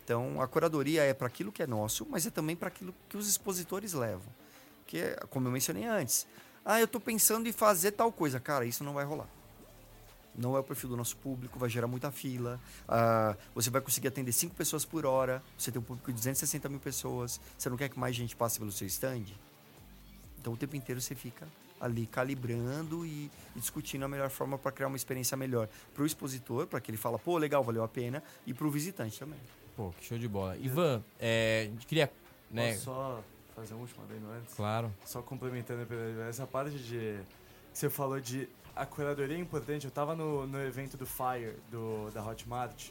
[0.03, 3.17] Então a curadoria é para aquilo que é nosso, mas é também para aquilo que
[3.17, 4.27] os expositores levam.
[4.86, 6.27] Que é, como eu mencionei antes.
[6.63, 8.39] Ah, eu estou pensando em fazer tal coisa.
[8.39, 9.27] Cara, isso não vai rolar.
[10.38, 12.59] Não é o perfil do nosso público, vai gerar muita fila.
[12.88, 15.41] Ah, você vai conseguir atender 5 pessoas por hora.
[15.57, 17.39] Você tem um público de 260 mil pessoas.
[17.57, 19.25] Você não quer que mais gente passe pelo seu stand?
[20.39, 21.47] Então o tempo inteiro você fica
[21.79, 26.05] ali calibrando e, e discutindo a melhor forma para criar uma experiência melhor para o
[26.05, 29.39] expositor, para que ele fala, pô, legal, valeu a pena, e para o visitante também.
[29.75, 30.57] Pô, que show de bola.
[30.57, 32.11] Ivan, é, queria,
[32.49, 32.73] né?
[32.73, 33.23] Posso só
[33.55, 34.53] fazer um último adendo antes?
[34.53, 34.91] Claro.
[35.05, 35.86] Só complementando
[36.29, 37.19] essa parte de
[37.76, 39.86] você falou de a curadoria é importante.
[39.86, 42.89] Eu tava no, no evento do Fire do da Hotmart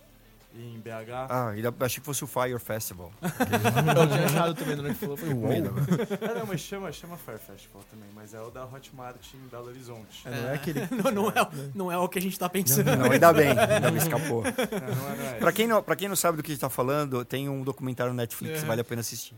[0.56, 1.10] em BH.
[1.28, 3.12] Ah, ainda achei que fosse o Fire Festival.
[3.20, 5.50] Eu tinha achado também na hora que falou, foi uou.
[5.50, 9.66] Ah, não, mas chama, chama Fire Festival também, mas é o da Hotmart em Belo
[9.68, 10.26] Horizonte.
[10.26, 10.80] É, não é aquele.
[11.02, 12.96] Não, não é, o- não é o que a gente tá pensando.
[12.96, 14.42] Não, ainda bem, ainda me escapou.
[14.44, 14.50] Não,
[14.96, 15.32] não é, não é.
[15.38, 17.62] Pra quem não, pra quem não sabe do que a gente tá falando, tem um
[17.62, 19.34] documentário no Netflix, vale a pena assistir.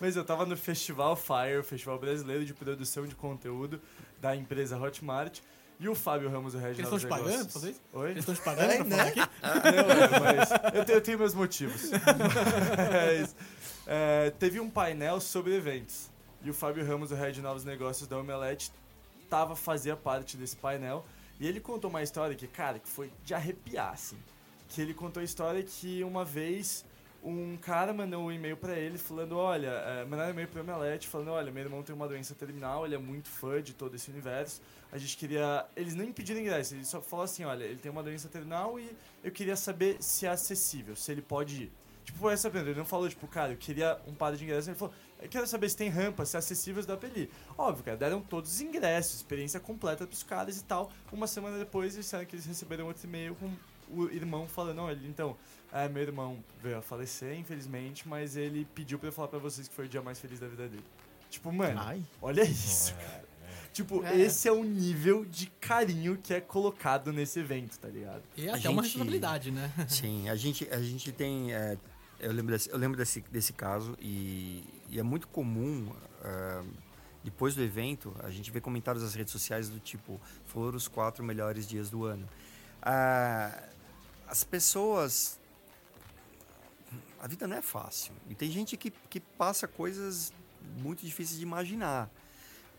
[0.00, 3.80] Mas eu tava no Festival Fire, o Festival Brasileiro de Produção de Conteúdo
[4.20, 5.40] da empresa Hotmart.
[5.80, 7.80] E o Fábio Ramos, o Regis Eles estão te pagando fazer isso?
[7.94, 8.10] Oi?
[8.10, 9.20] Eles estão te pagando pra falar aqui?
[9.42, 11.90] Não, é, mas eu tenho, eu tenho meus motivos.
[12.76, 13.34] Mas,
[13.86, 16.10] é, teve um painel sobre eventos.
[16.42, 18.70] E o Fábio Ramos, o head de novos negócios da Omelete,
[19.30, 21.02] tava, fazia parte desse painel.
[21.40, 24.18] E ele contou uma história que, cara, que foi de arrepiar, assim.
[24.68, 26.84] Que ele contou a história que uma vez
[27.22, 31.06] um cara mandou um e-mail pra ele falando, olha, é, mandaram um e-mail pro Omelete
[31.08, 34.10] falando, olha, meu irmão tem uma doença terminal, ele é muito fã de todo esse
[34.10, 34.60] universo.
[34.92, 35.66] A gente queria.
[35.76, 38.90] Eles nem pediram ingresso, ele só falou assim: olha, ele tem uma doença terminal e
[39.22, 41.72] eu queria saber se é acessível, se ele pode ir.
[42.04, 44.76] Tipo, essa pergunta, ele não falou, tipo, cara, eu queria um par de ingressos, ele
[44.76, 44.92] falou,
[45.22, 47.30] eu quero saber se tem rampa, se é pra ele ir.
[47.56, 50.90] Óbvio, cara, deram todos os ingressos, experiência completa pros caras e tal.
[51.12, 53.52] Uma semana depois, eles disseram que eles receberam outro e-mail com
[53.90, 55.36] o irmão falando, olha, então,
[55.72, 59.68] é, meu irmão veio a falecer, infelizmente, mas ele pediu pra eu falar pra vocês
[59.68, 60.84] que foi o dia mais feliz da vida dele.
[61.30, 62.02] Tipo, mano, Ai.
[62.20, 63.24] olha isso, cara.
[63.72, 64.18] Tipo, É.
[64.18, 68.22] esse é o nível de carinho que é colocado nesse evento, tá ligado?
[68.36, 69.72] E A até uma gente- responsabilidade, né?
[69.88, 71.54] Sim, a gente, a gente tem.
[71.54, 71.78] é,
[72.18, 75.92] eu lembro, desse, eu lembro desse, desse caso e, e é muito comum,
[76.24, 76.62] é,
[77.22, 81.22] depois do evento, a gente vê comentários nas redes sociais do tipo: foram os quatro
[81.22, 82.28] melhores dias do ano.
[82.82, 83.62] Ah,
[84.26, 85.38] as pessoas.
[87.20, 88.12] A vida não é fácil.
[88.28, 90.32] E tem gente que, que passa coisas
[90.78, 92.10] muito difíceis de imaginar.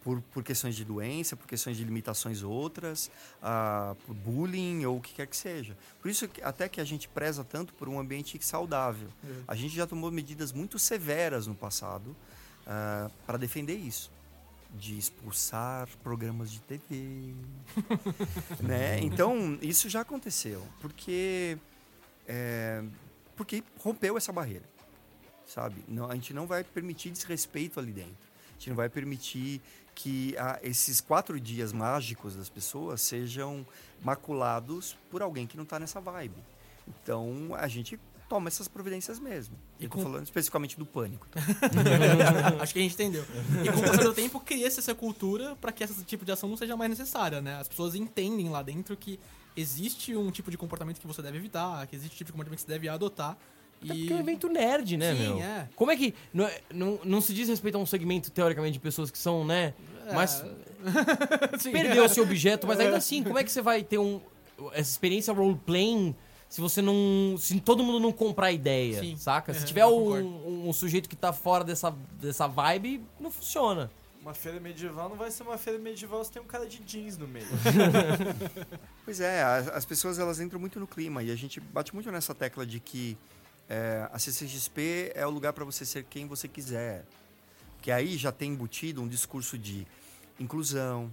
[0.04, 5.02] Por, por questões de doença, por questões de limitações outras, ah, por bullying ou o
[5.02, 5.78] que quer que seja.
[6.02, 9.10] Por isso até que a gente preza tanto por um ambiente saudável.
[9.48, 12.16] A gente já tomou medidas muito severas no passado
[13.26, 14.12] para defender isso.
[14.74, 17.36] De expulsar programas de TV.
[18.64, 19.00] né?
[19.02, 20.66] Então, isso já aconteceu.
[20.80, 21.58] Porque,
[22.26, 22.82] é,
[23.42, 24.66] porque rompeu essa barreira.
[25.48, 25.84] Sabe?
[25.88, 28.30] Não, a gente não vai permitir desrespeito ali dentro.
[28.50, 29.60] A gente não vai permitir
[29.96, 33.66] que ah, esses quatro dias mágicos das pessoas sejam
[34.04, 36.36] maculados por alguém que não está nessa vibe.
[36.88, 39.56] Então, a gente toma essas providências mesmo.
[39.80, 41.28] E tô com- falando especificamente do pânico.
[41.30, 41.42] tá?
[42.62, 43.26] Acho que a gente entendeu.
[43.66, 46.48] E com o passar do tempo, cria-se essa cultura para que esse tipo de ação
[46.48, 47.56] não seja mais necessária, né?
[47.60, 49.20] As pessoas entendem lá dentro que
[49.56, 52.60] existe um tipo de comportamento que você deve evitar, que existe um tipo de comportamento
[52.60, 53.38] que você deve adotar.
[53.84, 55.38] Até E porque é um evento nerd, né, Sim, meu?
[55.42, 55.68] é.
[55.76, 56.14] Como é que.
[56.34, 59.44] Não, é- não, não se diz respeito a um segmento, teoricamente, de pessoas que são,
[59.44, 59.74] né?
[60.08, 60.14] É.
[60.14, 60.44] Mas
[61.72, 64.22] perdeu esse objeto, mas ainda assim, como é que você vai ter um,
[64.74, 66.16] essa experiência role-playing
[66.48, 67.36] se você não.
[67.40, 69.16] Se todo mundo não comprar a ideia, Sim.
[69.18, 69.54] saca?
[69.54, 73.90] Se É, tiver um, um- um sujeito que tá fora dessa, dessa vibe, não funciona.
[74.22, 77.18] Uma feira medieval não vai ser uma feira medieval se tem um cara de jeans
[77.18, 77.48] no meio.
[79.04, 82.10] Pois é, as, as pessoas elas entram muito no clima e a gente bate muito
[82.12, 83.18] nessa tecla de que
[83.68, 87.04] é, a CCXP é o lugar para você ser quem você quiser.
[87.82, 89.88] Que aí já tem embutido um discurso de
[90.40, 91.12] inclusão,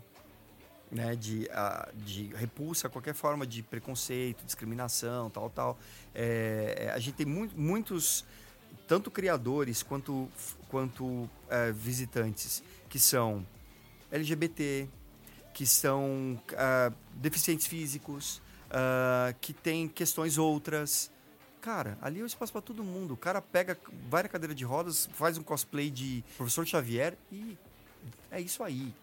[0.91, 5.79] né, de, a, de repulsa a qualquer forma de preconceito, discriminação, tal, tal.
[6.15, 8.25] É, é, a gente tem mu muitos,
[8.87, 10.29] tanto criadores quanto,
[10.69, 13.47] quanto é, visitantes, que são
[14.11, 14.89] LGBT,
[15.53, 21.11] que são ah, deficientes físicos, ah, que tem questões outras.
[21.61, 23.15] Cara, ali é o espaço para todo mundo.
[23.15, 23.77] O cara pega,
[24.09, 27.59] vai na cadeira de rodas, faz um cosplay de Professor Xavier e
[28.31, 28.95] é isso aí.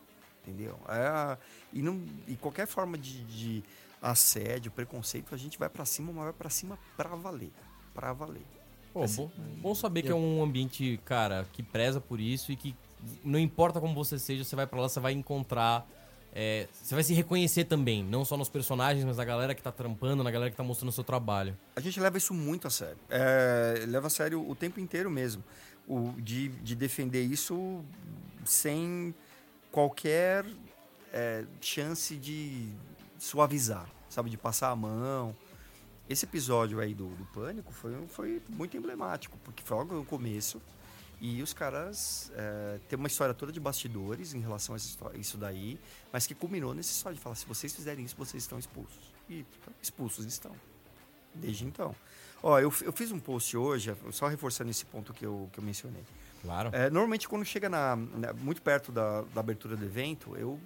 [0.41, 0.79] Entendeu?
[0.87, 1.37] É
[1.73, 3.63] e, não, e qualquer forma de, de
[4.01, 7.51] assédio, preconceito, a gente vai para cima, mas vai para cima pra valer.
[7.93, 8.45] Pra valer.
[8.93, 12.73] Pô, bom, bom saber que é um ambiente, cara, que preza por isso e que
[13.23, 15.87] não importa como você seja, você vai pra lá, você vai encontrar.
[16.33, 19.71] é, você vai se reconhecer também, não só nos personagens, mas na galera que tá
[19.71, 21.57] trampando, na galera que tá mostrando o seu trabalho.
[21.75, 22.97] A gente leva isso muito a sério.
[23.09, 25.41] É, leva a sério o tempo inteiro mesmo.
[25.87, 27.83] O, de, de defender isso
[28.43, 29.15] sem
[29.71, 30.45] qualquer
[31.13, 32.67] é, chance de
[33.17, 34.29] suavizar, sabe?
[34.29, 35.33] De passar a mão.
[36.09, 40.61] Esse episódio aí do, do Pânico foi, foi muito emblemático, porque foi logo no começo.
[41.21, 45.79] E os caras é, têm uma história toda de bastidores em relação a isso daí,
[46.11, 49.13] mas que culminou nessa história de falar: se vocês fizerem isso, vocês estão expulsos.
[49.29, 49.45] E
[49.81, 50.51] expulsos estão.
[51.33, 51.95] Desde então.
[52.43, 55.63] Ó, eu, eu fiz um post hoje, só reforçando esse ponto que eu, que eu
[55.63, 56.03] mencionei.
[56.43, 56.69] Claro.
[56.73, 60.59] É, normalmente, quando chega na, na- muito perto da, da abertura do evento, eu,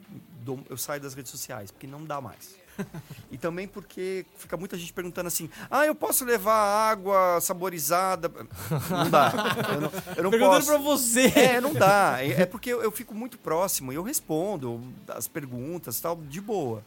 [0.44, 2.58] dou- eu saio das redes sociais, porque não dá mais.
[3.32, 8.32] e também porque fica muita gente perguntando assim: ah, eu posso levar água saborizada?
[8.90, 9.34] Não dá.
[9.74, 10.68] Eu não, eu não Perguntando posso.
[10.68, 11.26] pra você.
[11.36, 12.18] É, não dá.
[12.24, 16.16] É, é porque eu, eu fico muito próximo e eu respondo as perguntas e tal,
[16.16, 16.84] de boa.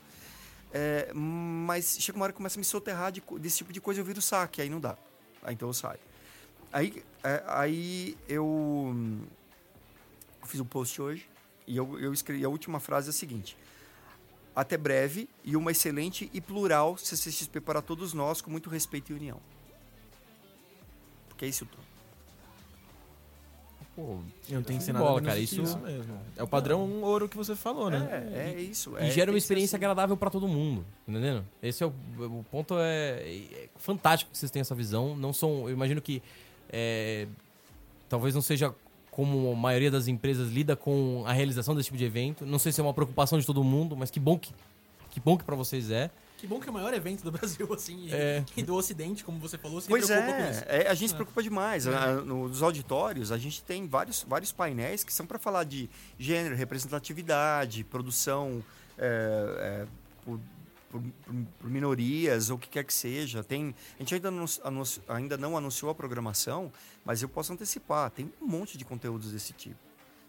[0.73, 4.01] É, mas chega uma hora que começa a me soterrar de desse tipo de coisa,
[4.01, 4.97] eu viro saque, aí não dá.
[5.43, 6.01] Aí então eu saio.
[6.73, 8.95] Aí, é, aí eu,
[10.41, 11.29] eu fiz um post hoje
[11.67, 13.57] e eu, eu escrevi a última frase é a seguinte.
[14.55, 19.15] Até breve e uma excelente e plural CCXP para todos nós, com muito respeito e
[19.15, 19.39] união.
[21.29, 21.83] Porque é isso tudo.
[23.95, 26.19] Pô, Não tem que ser nada bola, cara, que isso- mesmo.
[26.37, 28.09] É o padrão ouro que você falou, né?
[28.35, 28.95] É, é isso.
[28.99, 29.85] E é, gera uma experiência assim.
[29.85, 31.45] agradável pra todo mundo, entendendo?
[31.63, 35.15] Esse é o, o ponto é, é fantástico que vocês têm essa visão.
[35.15, 36.23] Não são, eu imagino que
[36.71, 37.27] é,
[38.09, 38.75] talvez não seja
[39.13, 42.45] como a maioria das empresas lida com a realização desse tipo de evento.
[42.45, 44.53] Não sei se é uma preocupação de todo mundo, mas que bom que
[45.11, 46.11] que bom que para vocês é.
[46.39, 48.43] Que bom que é o maior evento do Brasil, assim, e- É.
[48.57, 50.65] e do Ocidente, como você falou, se Pois preocupa com isso.
[50.67, 51.87] é, é, a gente se preocupa demais.
[51.87, 55.89] Ah, Nos auditórios, a gente tem vários, vários painéis que são para falar de
[56.19, 58.65] gênero, representatividade, produção
[58.99, 59.87] é, é,
[60.25, 60.41] por,
[60.93, 63.43] por- por- por minorias, ou o que quer que seja.
[63.43, 66.71] Tem, a gente ainda não, anunci- ainda não anunciou a programação,
[67.05, 68.11] mas eu posso antecipar.
[68.11, 69.79] Tem um monte de conteúdos desse tipo.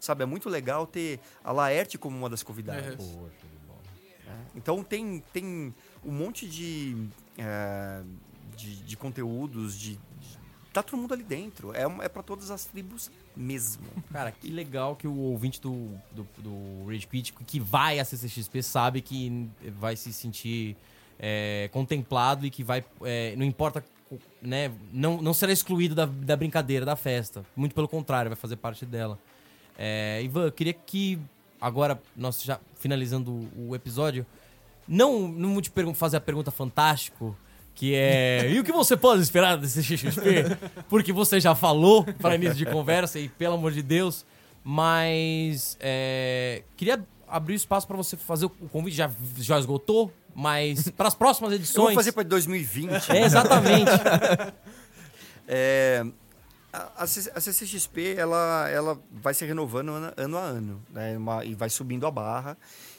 [0.00, 2.84] Sabe, é muito legal ter a Laerte como uma das convidadas.
[4.26, 4.30] É.
[4.30, 4.46] né?
[4.56, 7.06] Então tem, tem um monte de,
[7.38, 8.02] é,
[8.56, 9.98] de, de conteúdos, de-
[10.74, 11.72] Tá todo mundo ali dentro.
[11.72, 13.84] É, é para todas as tribos mesmo.
[14.12, 18.60] Cara, que legal que o ouvinte do, do, do Rage Quit que vai a CCXP
[18.60, 19.48] sabe que
[19.78, 20.76] vai se sentir
[21.16, 22.84] é, contemplado e que vai.
[23.02, 23.84] é, não importa.
[24.42, 27.44] Né, não, não será excluído da, da brincadeira, da festa.
[27.54, 29.16] Muito pelo contrário, vai fazer parte dela.
[29.78, 31.20] É, Ivan, eu queria que.
[31.60, 34.26] Agora, nós já finalizando o episódio,
[34.88, 37.34] não, não te fazer a pergunta fantástico,
[37.74, 38.50] que é.
[38.50, 40.56] E o que você pode esperar desse XXP?
[40.88, 44.24] Porque você já falou para início de conversa, e pelo amor de Deus.
[44.62, 45.76] Mas.
[45.80, 51.14] é, queria abrir espaço para você fazer o convite, já, já esgotou, mas para as
[51.14, 51.86] próximas Eu edições.
[51.86, 53.10] vou fazer para 2020.
[53.10, 53.90] É, exatamente.
[55.46, 56.02] É,
[56.72, 60.82] a, a CCXP ela, ela vai se renovando ano, ano a ano.
[60.90, 61.18] Né?
[61.18, 62.56] Uma- e vai subindo a barra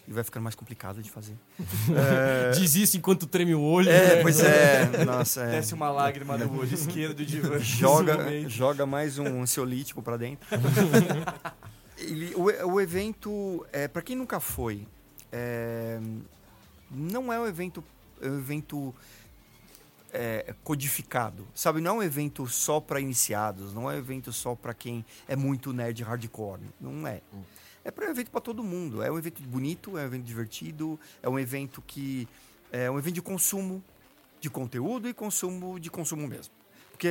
[0.08, 1.36] e vai ficando mais complicado de fazer.
[1.96, 3.90] É, Diz isso enquanto treme o olho.
[3.90, 4.22] é, né?
[4.22, 5.06] pois é.
[5.06, 5.52] Nossa, é.
[5.52, 10.48] Desce uma lágrima no olho esquerdo de joga, joga mais um ansiolítico pra dentro.
[11.98, 12.44] Ele- o,
[12.74, 14.86] o evento, é, para quem nunca foi,
[15.32, 16.00] é,
[16.92, 17.84] não é um evento,
[18.22, 18.94] é um evento
[20.12, 21.80] é, codificado, sabe?
[21.82, 25.36] Não é um evento só para iniciados, não é um evento só para quem é
[25.36, 27.22] muito nerd hardcore, não é.
[27.86, 29.04] É para um evento para todo mundo.
[29.04, 32.28] É um evento bonito, é um evento divertido, é um evento que
[32.72, 33.82] é um evento de consumo
[34.42, 36.54] de conteúdo e consumo de consumo mesmo.
[36.92, 37.08] Porque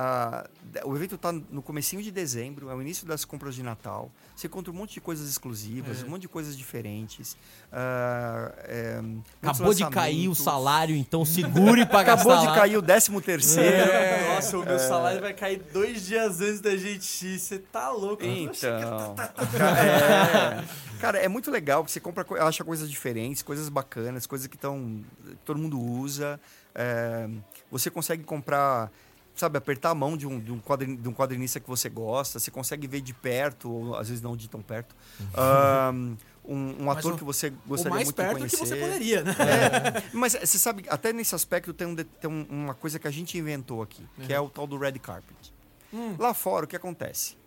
[0.00, 0.48] ah,
[0.84, 4.12] o evento está no comecinho de dezembro, é o início das compras de Natal.
[4.36, 7.36] Você encontra um monte de coisas exclusivas, um monte de coisas diferentes.
[7.72, 9.00] Ah, é,
[9.42, 12.54] Acabou de cair o salário, então segure para gastar Acabou de lá.
[12.54, 13.90] cair o décimo terceiro.
[14.34, 17.38] Nossa, o meu salário vai cair dois dias antes da gente ir.
[17.40, 18.24] Você tá louco?
[18.24, 20.64] Então, cara, é,
[21.00, 24.54] cara, é muito legal que você compra, co- acha coisas diferentes, coisas bacanas, coisas que
[24.54, 25.00] estão
[25.44, 26.38] todo mundo usa.
[26.74, 27.28] É,
[27.70, 28.92] você consegue comprar,
[29.40, 32.38] sabe, apertar a mão de um, de, um quadrin, de um quadrinista que você gosta.
[32.38, 34.94] Você consegue ver de perto, ou às vezes não de tão perto,
[35.34, 38.56] ahn, um, um ator o- que você gostaria mais muito perto de conhecer.
[38.58, 39.32] que você poderia, né?
[39.38, 43.10] É, mas você sabe, até nesse aspecto tem, um tem um- uma coisa que a
[43.10, 45.52] gente inventou aqui, que é o tal do red carpet.
[46.18, 47.37] Lá fora, o que acontece?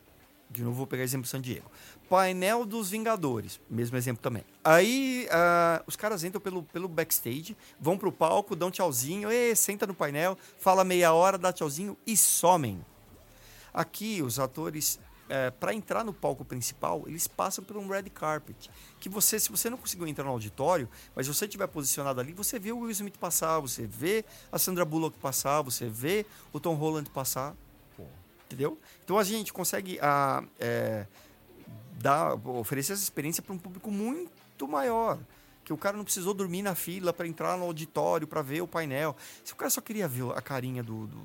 [0.52, 1.72] De novo, vou pegar exemplo San Diego.
[2.10, 4.43] Painel dos Vingadores, mesmo exemplo também.
[4.64, 9.88] Aí ah, os caras entram pelo, pelo backstage, vão pro palco, dão tchauzinho, e, senta
[9.88, 12.86] no painel, fala meia hora, dá tchauzinho e somem.
[13.74, 14.99] Aqui, os atores,
[15.60, 18.70] para entrar no palco principal, eles passam por um red carpet.
[18.99, 22.60] Que você, se você não conseguiu entrar no auditório, mas você estiver posicionado ali, você
[22.60, 26.76] vê o Will Smith passar, você vê a Sandra Bullock passar, você vê o Tom
[26.76, 27.56] Holland passar.
[28.52, 28.78] Entendeu?
[29.04, 31.06] Então a gente consegue ah, é,
[32.02, 35.18] dar, oferecer essa experiência para um público muito maior.
[35.64, 38.68] Que o cara não precisou dormir na fila para entrar no auditório, para ver o
[38.68, 39.16] painel.
[39.43, 41.18] Se o cara só queria ver a carinha do, do,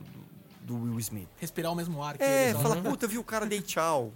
[0.62, 1.28] do- Will Smith.
[1.38, 2.62] Respirar o mesmo ar que É, eles, ó.
[2.62, 4.12] fala, puta, viu o cara, dei tchau.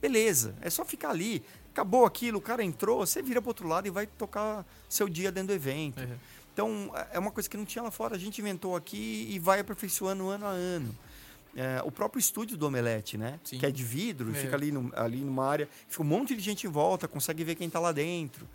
[0.00, 1.42] Beleza, é só ficar ali.
[1.70, 5.32] Acabou aquilo, o cara entrou, você vira pro outro lado e vai tocar seu dia
[5.32, 6.00] dentro do evento.
[6.02, 6.16] Uhum.
[6.52, 8.14] Então, é uma coisa que não tinha lá fora.
[8.14, 10.94] A gente inventou aqui e vai aperfeiçoando ano a ano.
[11.54, 13.38] É, o próprio estúdio do Omelete, né?
[13.44, 13.58] Sim.
[13.58, 14.34] Que é de vidro, É.
[14.34, 17.54] fica ali, no- ali numa área, fica um monte de gente em volta, consegue ver
[17.56, 18.48] quem tá lá dentro.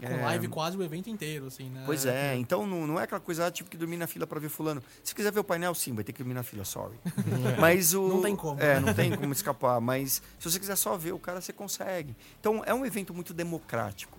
[0.00, 1.82] Com É, live quase o evento inteiro, assim, né?
[1.84, 4.40] Pois é, então não, não é aquela coisa, ah, tive que dormir na fila para
[4.40, 4.82] ver fulano.
[5.04, 6.96] Se quiser ver o painel, sim, vai ter que dormir na fila, sorry.
[7.60, 8.58] Mas o Não tem como.
[8.58, 12.16] É, não tem como escapar, mas se você quiser só ver o cara, você consegue.
[12.40, 14.16] Então é um evento muito democrático,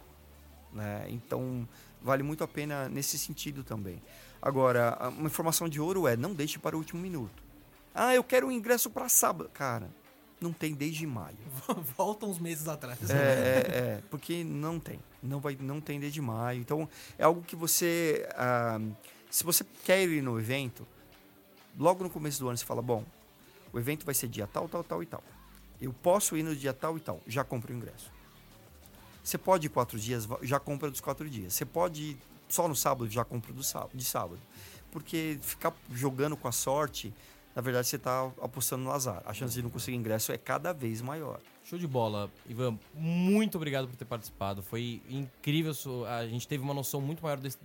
[0.71, 1.05] né?
[1.09, 1.67] Então
[1.99, 3.99] vale muito a pena nesse sentido também.
[4.39, 7.40] Agora, uma informação de ouro é, não deixe para o último minuto.
[7.93, 9.89] Ah, eu quero o ingresso para sábado, cara.
[10.39, 11.37] Não tem desde maio.
[11.95, 12.97] Volta uns meses atrás.
[13.09, 14.99] É, é, é, porque não tem.
[15.21, 16.59] Não, vai, não tem desde maio.
[16.59, 18.27] Então, é algo que você.
[18.35, 18.79] ah,
[19.29, 20.85] se você quer ir no evento,
[21.77, 23.05] logo no começo do ano você fala: bom,
[23.71, 25.23] o evento vai ser dia tal, tal, tal e tal.
[25.79, 27.21] Eu posso ir no dia tal e tal.
[27.27, 28.11] Já compro o ingresso.
[29.23, 31.53] Você pode ir quatro dias, já compra dos quatro dias.
[31.53, 32.17] Você pode ir
[32.49, 34.39] só no sábado, já compra do sábado, de sábado.
[34.91, 37.13] Porque ficar jogando com a sorte,
[37.55, 39.21] na verdade, você está apostando no azar.
[39.25, 41.39] A chance de não conseguir ingresso é cada vez maior.
[41.63, 42.29] Show de bola.
[42.47, 44.61] Ivan, muito obrigado por ter participado.
[44.61, 45.73] Foi incrível.
[46.07, 47.57] A gente teve uma noção muito maior desse-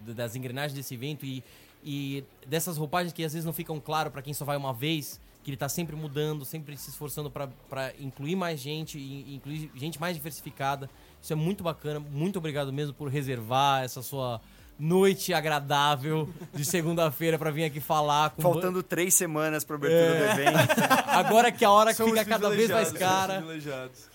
[0.00, 1.42] das engrenagens desse evento e,
[1.84, 5.20] e dessas roupagens que às vezes não ficam claro para quem só vai uma vez,
[5.44, 10.16] que ele tá sempre mudando, sempre se esforçando para incluir mais gente incluir gente mais
[10.16, 10.88] diversificada.
[11.20, 11.98] Isso é muito bacana.
[12.00, 14.40] Muito obrigado mesmo por reservar essa sua
[14.82, 20.24] noite agradável de segunda-feira pra vir aqui falar com Faltando três semanas pra abertura do
[20.24, 20.58] evento.
[21.06, 23.44] Agora que a hora que Somos fica cada vez mais cara.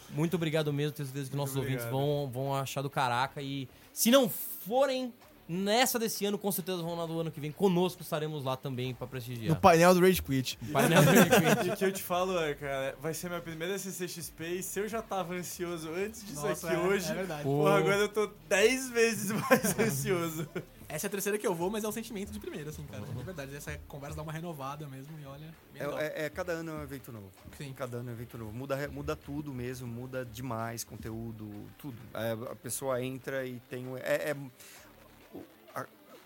[0.10, 2.06] Muito obrigado mesmo, tenho certeza que nossos Muito ouvintes obrigado.
[2.06, 3.42] vão, vão achar do caraca.
[3.42, 5.14] E se não forem
[5.48, 7.52] nessa desse ano, com certeza vão na do ano que vem.
[7.52, 9.60] Conosco estaremos lá também pra No prestigiar.
[9.60, 10.58] painel do Rage Quit.
[10.72, 11.68] Painel do Rage Quit.
[11.68, 14.80] E o que eu te falo é, cara, vai ser minha primeira CCXP e se
[14.80, 17.44] eu já tava ansioso antes disso Nossa, aqui é- hoje, é verdade.
[17.44, 20.48] porra, agora eu tô 10 vezes mais ansioso.
[20.90, 23.04] Essa é a terceira que eu vou, mas é um sentimento de primeira, assim, cara.
[23.20, 25.54] É verdade, essa conversa dá uma renovada mesmo e olha.
[25.76, 27.30] É, é- é- cada ano é um evento novo.
[27.58, 27.74] Sim.
[27.74, 28.54] Cada ano é um evento novo.
[28.54, 31.98] Muda, muda tudo mesmo, muda demais conteúdo, tudo.
[32.14, 33.86] É, a pessoa entra e tem.
[33.86, 34.50] um- É, é- o-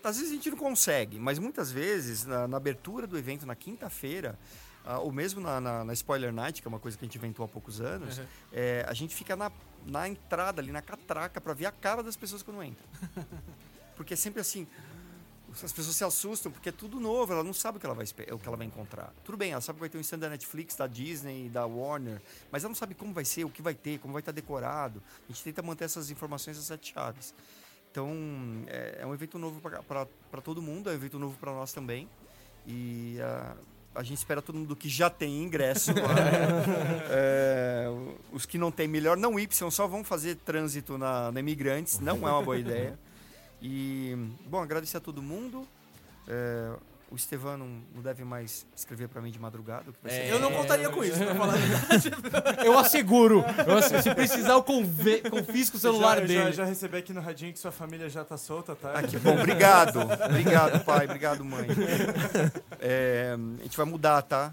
[0.02, 3.54] às vezes a gente não consegue, mas muitas vezes, na, na abertura do evento, na
[3.54, 4.38] quinta-feira,
[4.84, 7.16] ah, ou mesmo na, na- na Spoiler Night, que é uma coisa que a gente
[7.16, 8.24] inventou há poucos anos, Uhum.
[8.52, 9.50] é, a gente fica na,
[9.86, 12.86] na entrada ali, na catraca, pra ver a cara das pessoas quando entram.
[13.96, 14.66] Porque é sempre assim.
[15.62, 18.06] As pessoas se assustam porque é tudo novo, ela não sabe o que ela vai,
[18.06, 19.12] o que ela vai encontrar.
[19.22, 22.22] Tudo bem, ela sabe que vai ter um stand da Netflix, da Disney, da Warner,
[22.50, 25.02] mas ela não sabe como vai ser, o que vai ter, como vai estar decorado.
[25.28, 27.34] A gente tenta manter essas informações sete chaves.
[27.92, 28.10] Então,
[28.68, 32.08] é, é um evento novo para todo mundo, é um evento novo para nós também.
[32.66, 33.54] E ah,
[33.94, 35.92] a gente espera todo mundo que já tem ingresso.
[37.14, 37.86] É,
[38.32, 41.98] os que não tem, melhor não ir, porque só vão fazer trânsito na, na Imigrantes,
[41.98, 42.98] não é uma boa ideia.
[43.60, 44.16] E,
[44.46, 45.68] bom, agradecer a todo mundo.
[46.26, 46.72] É,
[47.12, 49.90] o Estevan não, deve mais escrever para mim de madrugada.
[49.90, 52.10] o que vai ser- Eu não contaria com isso, pra falar a verdade.
[52.64, 53.44] Eu asseguro.
[53.66, 54.02] Eu asseguro.
[54.02, 56.44] Se precisar, eu conve- confisco o celular já, dele.
[56.44, 58.92] Já, já recebi aqui no radinho que sua família já tá solta, tá?
[58.94, 60.00] Ah, que bom, obrigado.
[60.00, 61.04] Obrigado, pai.
[61.04, 61.68] Obrigado, mãe.
[62.84, 64.52] É, a gente vai mudar, tá?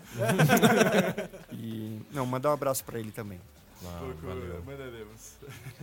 [1.52, 3.40] E, não, mandar um abraço para ele também.
[3.82, 5.38] Pouco, mandaremos.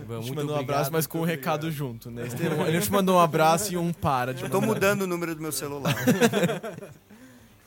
[0.07, 1.77] Muito mandou um abraço, mas com um muito recado obrigado.
[1.77, 2.27] junto, né?
[2.27, 5.33] Estevão, a gente mandou um abraço e um para de Eu tô mudando o número
[5.33, 5.95] do meu celular.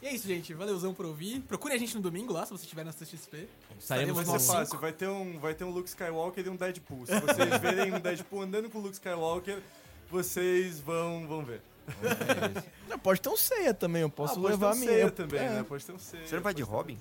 [0.02, 0.54] E é isso, gente.
[0.54, 1.40] Valeuzão por ouvir.
[1.40, 3.46] Procure a gente no domingo lá, se você estiver na CXP.
[3.78, 7.04] Estaremos Vai ser fácil, vai ter, um, vai ter um Luke Skywalker e um Deadpool.
[7.04, 9.58] Se vocês verem um Deadpool andando com o Luke Skywalker,
[10.10, 11.60] vocês vão, vão ver.
[12.88, 14.92] Não, pode ter um ceia também, eu posso Ah, pode levar ter a um minha.
[14.92, 15.50] ceia também, é.
[15.50, 15.64] né?
[15.68, 16.26] Pode ter um ceia.
[16.26, 16.96] Você não vai de Robin?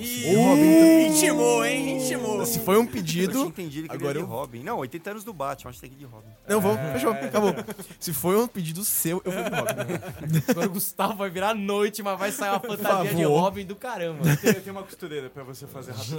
[0.00, 1.96] Ih, intimou, hein?
[2.02, 2.44] Intimou.
[2.46, 3.44] Se foi um Eu tinha pedido.
[3.46, 4.62] entendido que Agora ele eu- de Robin.
[4.62, 6.28] Não, 80 anos do Batman, acho que tem que ir de Robin.
[6.48, 7.54] Não, vou, fechou, acabou.
[7.98, 10.42] Se foi um pedido seu, eu vou de Robin.
[10.48, 13.24] Agora o Gustavo vai virar noite, mas vai sair uma fantasia de.
[13.24, 14.36] Robin do caramba.
[14.36, 16.18] Tem, tem uma costureira pra você fazer rápido.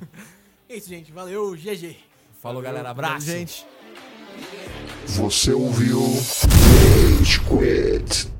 [0.68, 1.10] É isso, gente.
[1.10, 1.96] Valeu, GG.
[2.40, 2.90] Falou, galera.
[2.90, 3.26] Abraço.
[3.26, 3.66] Gente.
[5.06, 8.30] Você ouviu Rage Quit.